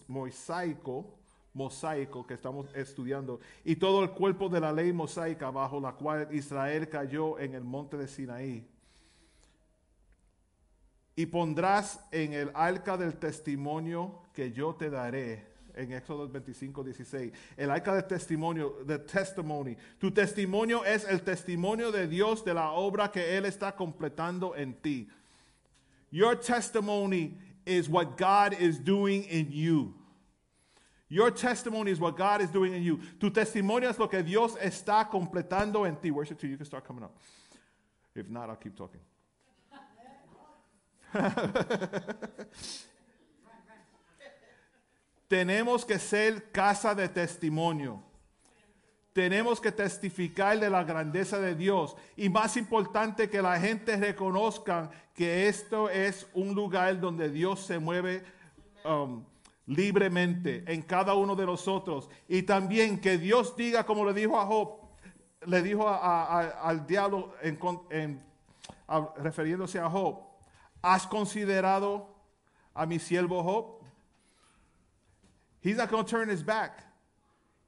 [0.07, 1.19] mosaico,
[1.55, 6.29] mosaico que estamos estudiando, y todo el cuerpo de la ley mosaica bajo la cual
[6.31, 8.65] Israel cayó en el monte de Sinaí.
[11.17, 15.54] Y pondrás en el arca del testimonio que yo te daré.
[15.77, 17.33] En Éxodo 25, 16.
[17.57, 19.77] El arca del testimonio, the testimony.
[19.99, 24.75] Tu testimonio es el testimonio de Dios de la obra que Él está completando en
[24.75, 25.09] ti.
[26.11, 27.37] Your testimony
[27.67, 29.95] is what God is doing in you.
[31.09, 33.01] Your testimony is what God is doing in you.
[33.19, 36.11] Tu testimonio es lo que Dios está completando en ti.
[36.11, 37.17] Worship team, you can start coming up.
[38.15, 39.01] If not, I'll keep talking.
[45.29, 48.03] Tenemos que ser casa de testimonio.
[49.13, 51.97] Tenemos que testificar de la grandeza de Dios.
[52.17, 57.79] Y más importante que la gente reconozca que esto es un lugar donde Dios se
[57.79, 58.25] mueve
[58.85, 59.25] um,
[59.67, 62.11] libremente en cada uno de nosotros.
[62.29, 64.81] Y también que Dios diga, como le dijo a Job,
[65.47, 65.97] le dijo a-
[66.41, 67.59] a- al diablo en
[67.91, 68.23] en-
[69.19, 70.19] refiriéndose a Job,
[70.83, 72.09] ¿has considerado
[72.75, 73.74] a mi siervo Job?
[75.65, 76.85] He's not going to turn his back.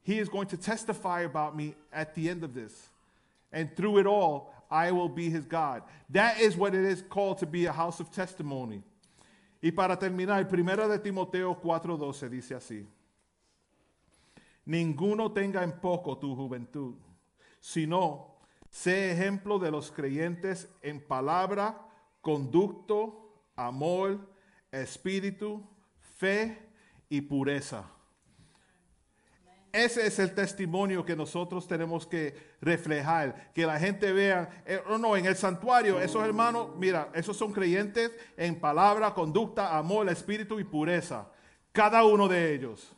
[0.03, 2.91] He is going to testify about me at the end of this.
[3.51, 5.83] And through it all, I will be his God.
[6.11, 8.83] That is what it is called to be a house of testimony.
[9.63, 12.85] Y para terminar, primera de Timoteo 4:12 dice así:
[14.67, 16.97] Ninguno tenga en poco tu juventud,
[17.63, 18.35] sino
[18.71, 21.75] sé ejemplo de los creyentes en palabra,
[22.21, 24.19] conducto, amor,
[24.71, 25.63] espíritu,
[26.19, 26.66] fe
[27.09, 27.91] y pureza.
[29.77, 34.97] Ese es el testimonio que nosotros tenemos que reflejar, que la gente vea, eh, oh,
[34.97, 40.59] no, en el santuario, esos hermanos, mira, esos son creyentes en palabra, conducta, amor, espíritu
[40.59, 41.31] y pureza.
[41.73, 42.96] Cada uno de ellos.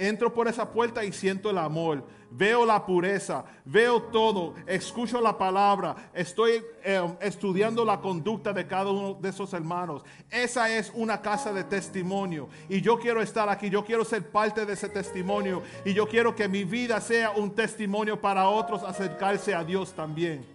[0.00, 5.36] Entro por esa puerta y siento el amor, veo la pureza, veo todo, escucho la
[5.36, 10.02] palabra, estoy eh, estudiando la conducta de cada uno de esos hermanos.
[10.30, 12.48] Esa es una casa de testimonio.
[12.70, 15.62] Y yo quiero estar aquí, yo quiero ser parte de ese testimonio.
[15.84, 20.46] Y yo quiero que mi vida sea un testimonio para otros acercarse a Dios también.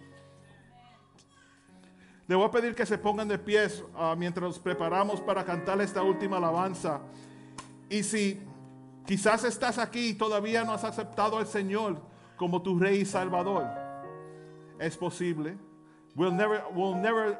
[2.26, 5.80] Le voy a pedir que se pongan de pies ah, mientras nos preparamos para cantar
[5.80, 7.00] esta última alabanza.
[7.88, 8.40] Y si
[9.06, 11.96] quizás estás aquí y todavía no has aceptado al Señor
[12.36, 13.68] como tu Rey y Salvador,
[14.78, 15.56] es posible.
[16.14, 17.38] We'll never, we'll never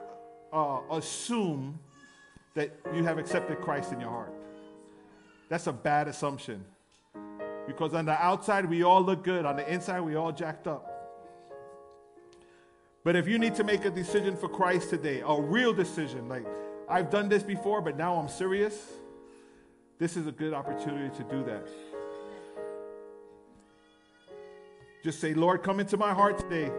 [0.53, 1.79] uh, assume
[2.55, 4.33] that you have accepted Christ in your heart.
[5.49, 6.65] That's a bad assumption.
[7.67, 9.45] Because on the outside, we all look good.
[9.45, 10.93] On the inside, we all jacked up.
[13.03, 16.45] But if you need to make a decision for Christ today, a real decision, like
[16.89, 18.75] I've done this before, but now I'm serious,
[19.99, 21.69] this is a good opportunity to do that.
[25.03, 26.71] Just say, Lord, come into my heart today.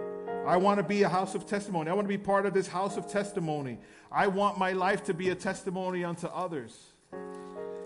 [0.45, 1.89] I want to be a house of testimony.
[1.89, 3.79] I want to be part of this house of testimony.
[4.11, 6.93] I want my life to be a testimony unto others.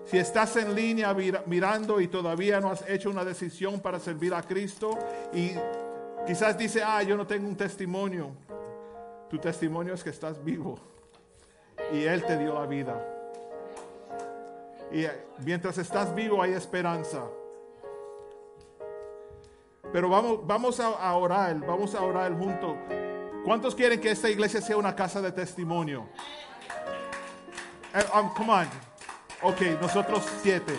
[0.06, 4.34] Si estás en línea mira- mirando y todavía no has hecho una decisión para servir
[4.34, 4.98] a Cristo
[5.34, 5.52] y
[6.28, 8.36] quizás dice, ah, yo no tengo un testimonio.
[9.30, 10.80] Tu testimonio es que estás vivo
[11.94, 13.11] y Él te dio la vida.
[14.92, 15.06] Y
[15.46, 17.24] mientras estás vivo hay esperanza.
[19.94, 22.76] Pero vamos, vamos a, a orar, vamos a orar juntos.
[23.44, 26.08] ¿Cuántos quieren que esta iglesia sea una casa de testimonio?
[27.94, 28.68] Eh, um, come on.
[29.42, 30.74] Ok, nosotros siete.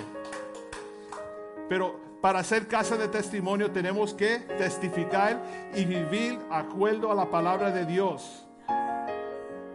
[1.68, 5.43] Pero para ser casa de testimonio tenemos que testificar
[5.74, 8.47] y vivir acuerdo a la palabra de Dios.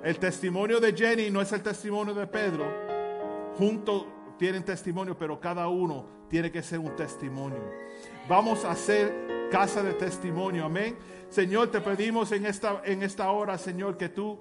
[0.03, 2.65] El testimonio de Jenny no es el testimonio de Pedro.
[3.57, 4.05] Juntos
[4.37, 7.61] tienen testimonio, pero cada uno tiene que ser un testimonio.
[8.27, 10.65] Vamos a ser casa de testimonio.
[10.65, 10.97] Amén.
[11.29, 14.39] Señor, te pedimos en esta, en esta hora, Señor, que tú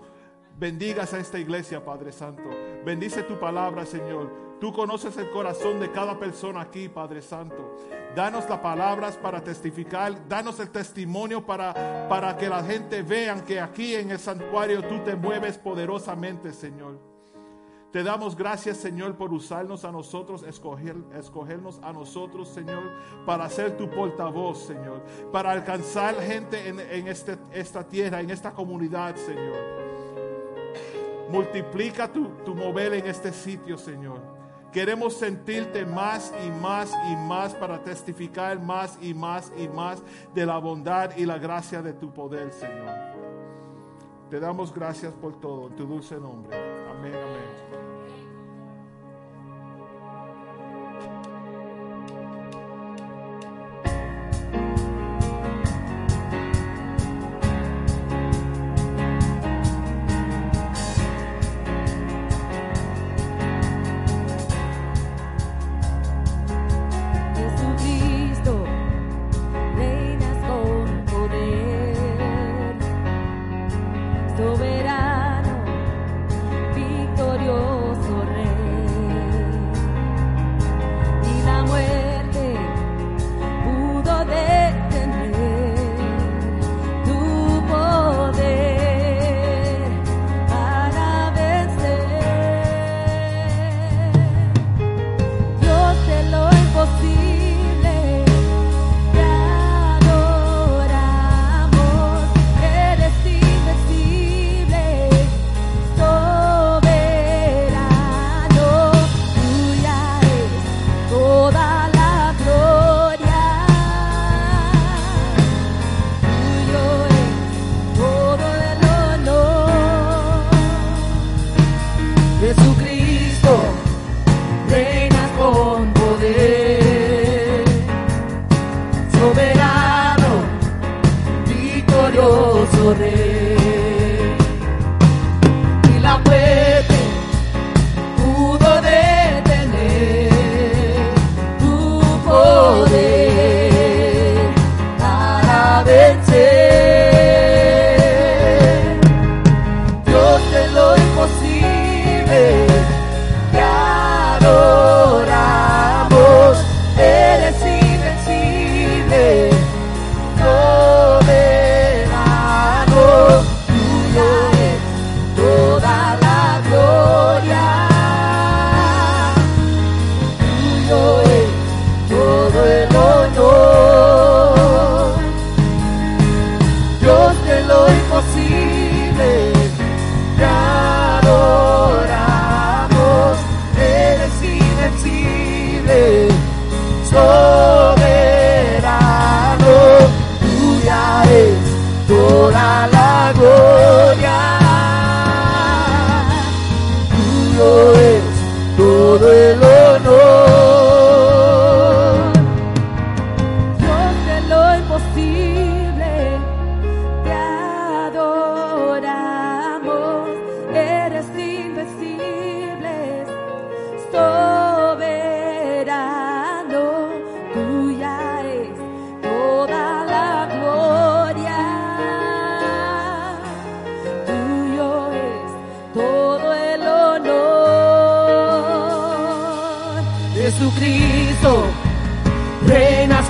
[0.58, 2.44] bendigas a esta iglesia, Padre Santo.
[2.84, 4.46] Bendice tu palabra, Señor.
[4.60, 7.76] Tú conoces el corazón de cada persona aquí, Padre Santo.
[8.14, 10.26] Danos las palabras para testificar.
[10.28, 15.00] Danos el testimonio para, para que la gente vean que aquí en el santuario tú
[15.04, 17.15] te mueves poderosamente, Señor.
[17.96, 22.82] Te damos gracias, Señor, por usarnos a nosotros, escoger, escogernos a nosotros, Señor,
[23.24, 25.00] para ser tu portavoz, Señor,
[25.32, 29.56] para alcanzar gente en, este, esta tierra, en esta comunidad, Señor.
[31.30, 34.20] Multiplica tu, tu mover en este sitio, Señor.
[34.70, 40.02] Queremos sentirte más y más y más para testificar más y más y más
[40.34, 42.94] de la bondad y la gracia de tu poder, Señor.
[44.28, 46.75] Te damos gracias por todo, en tu dulce nombre.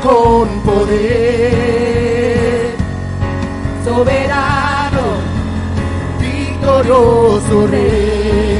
[0.02, 1.56] Con poder,
[3.84, 5.02] soberano,
[6.18, 8.55] victorioso rey.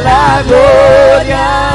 [0.00, 1.65] La gloria,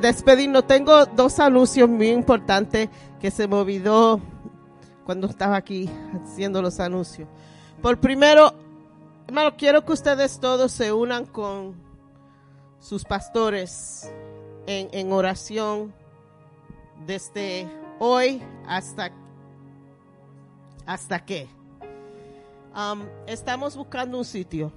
[0.00, 2.88] despedirnos, tengo dos anuncios muy importantes
[3.20, 4.20] que se me olvidó
[5.04, 5.88] cuando estaba aquí
[6.24, 7.28] haciendo los anuncios.
[7.82, 8.52] Por primero,
[9.26, 11.74] hermano, quiero que ustedes todos se unan con
[12.80, 14.12] sus pastores
[14.66, 15.94] en, oración
[17.06, 17.66] desde
[17.98, 19.10] hoy hasta
[20.86, 21.48] hasta qué.
[22.74, 24.72] Um, estamos buscando un sitio.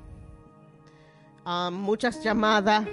[1.46, 2.86] Um, muchas llamadas,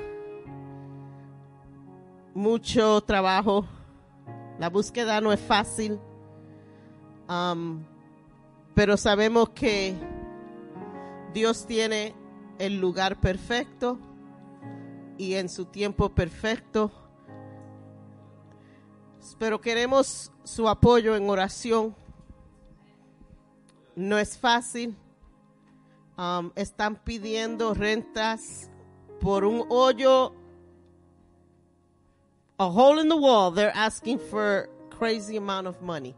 [2.38, 3.66] mucho trabajo.
[4.60, 5.98] La búsqueda no es fácil.
[7.28, 7.84] Um,
[8.74, 9.94] pero sabemos que
[11.34, 12.14] Dios tiene
[12.58, 13.98] el lugar perfecto
[15.18, 16.92] y en su tiempo perfecto.
[19.38, 21.94] Pero queremos su apoyo en oración.
[23.96, 24.96] No es fácil.
[26.16, 28.70] Um, están pidiendo rentas
[29.20, 30.34] por un hoyo,
[32.58, 33.50] a hole in the wall.
[33.50, 36.14] They're asking for crazy amount of money.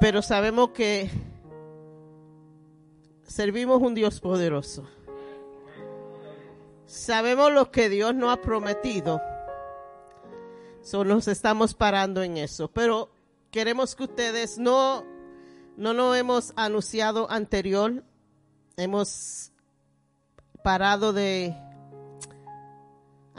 [0.00, 1.10] Pero sabemos que
[3.26, 4.86] servimos un Dios poderoso.
[6.86, 9.20] Sabemos lo que Dios nos ha prometido.
[10.82, 12.68] So nos estamos parando en eso.
[12.68, 13.10] Pero
[13.50, 15.04] queremos que ustedes no,
[15.76, 18.02] no nos hemos anunciado anterior.
[18.76, 19.52] Hemos
[20.64, 21.54] parado de.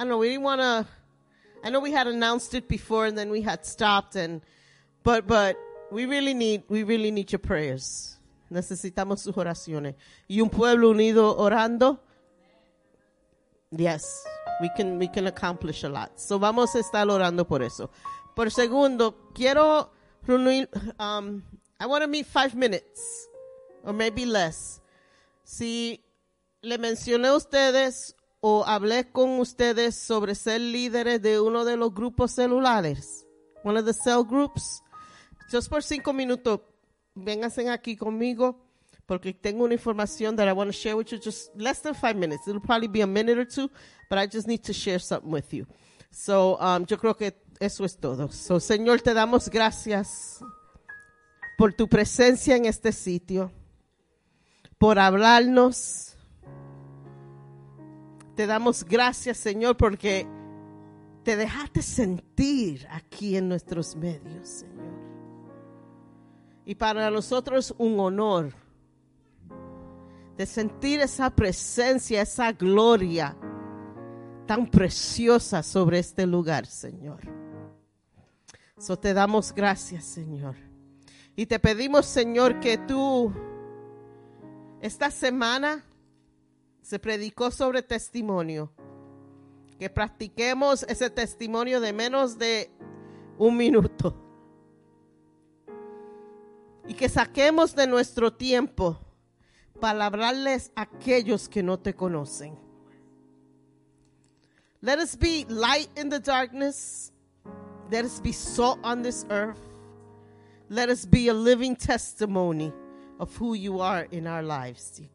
[0.02, 0.88] I don't know, we didn't want to.
[1.64, 4.42] I know we had announced it before and then we had stopped and,
[5.04, 5.56] but, but
[5.92, 8.18] we really need, we really need your prayers.
[8.52, 9.94] Necesitamos sus oraciones.
[10.28, 12.00] Y un pueblo unido orando.
[13.70, 14.26] Yes,
[14.60, 16.20] we can, we can accomplish a lot.
[16.20, 17.92] So vamos a estar orando por eso.
[18.36, 19.92] Por segundo, quiero
[20.26, 20.68] reunir,
[21.00, 21.44] um,
[21.80, 23.28] I want to meet five minutes,
[23.84, 24.82] or maybe less.
[25.44, 26.02] Si
[26.64, 31.94] le mencioné a ustedes o hablé con ustedes sobre ser líderes de uno de los
[31.94, 33.26] grupos celulares,
[33.64, 34.84] one of the cell groups,
[35.50, 36.60] just por cinco minutos,
[37.16, 38.68] vénganse aquí conmigo
[39.06, 42.16] porque tengo una información that I want to share with you just less than five
[42.16, 42.48] minutes.
[42.48, 43.70] It'll probably be a minute or two,
[44.10, 45.68] but I just need to share something with you.
[46.12, 48.32] So, um, yo creo que eso es todo.
[48.32, 50.40] So, Señor, te damos gracias
[51.58, 53.52] por tu presencia en este sitio,
[54.78, 56.11] por hablarnos.
[58.42, 60.26] Te damos gracias, Señor, porque
[61.24, 64.96] te dejaste sentir aquí en nuestros medios, Señor.
[66.66, 68.52] Y para nosotros un honor
[70.38, 73.38] de sentir esa presencia, esa gloria
[74.48, 77.20] tan preciosa sobre este lugar, Señor.
[78.76, 80.56] So te damos gracias, Señor.
[81.36, 83.32] Y te pedimos, Señor, que tú
[84.82, 85.86] esta semana
[86.82, 88.72] se predicó sobre testimonio.
[89.80, 92.70] Que practiquemos ese testimonio de menos de
[93.38, 94.16] un minuto.
[96.88, 99.00] Y que saquemos de nuestro tiempo
[99.80, 102.58] para hablarles a aquellos que no te conocen.
[104.82, 107.12] Let us be light in the darkness.
[107.92, 109.60] Let us be salt on this earth.
[110.70, 112.72] Let us be a living testimony
[113.20, 115.10] of who you are in our lives, dear.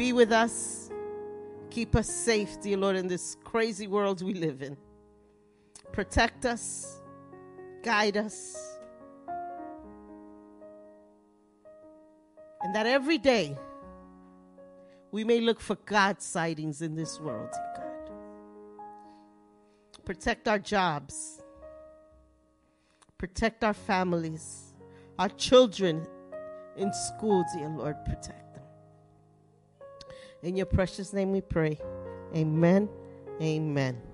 [0.00, 0.90] Be with us.
[1.68, 4.78] Keep us safe, dear Lord, in this crazy world we live in.
[5.92, 7.02] Protect us.
[7.82, 8.78] Guide us.
[12.62, 13.58] And that every day
[15.12, 18.10] we may look for God's sightings in this world, dear God.
[20.06, 21.42] Protect our jobs.
[23.18, 24.72] Protect our families,
[25.18, 26.06] our children
[26.78, 28.02] in school, dear Lord.
[28.06, 28.49] Protect.
[30.42, 31.78] In your precious name we pray.
[32.34, 32.88] Amen.
[33.40, 34.09] Amen.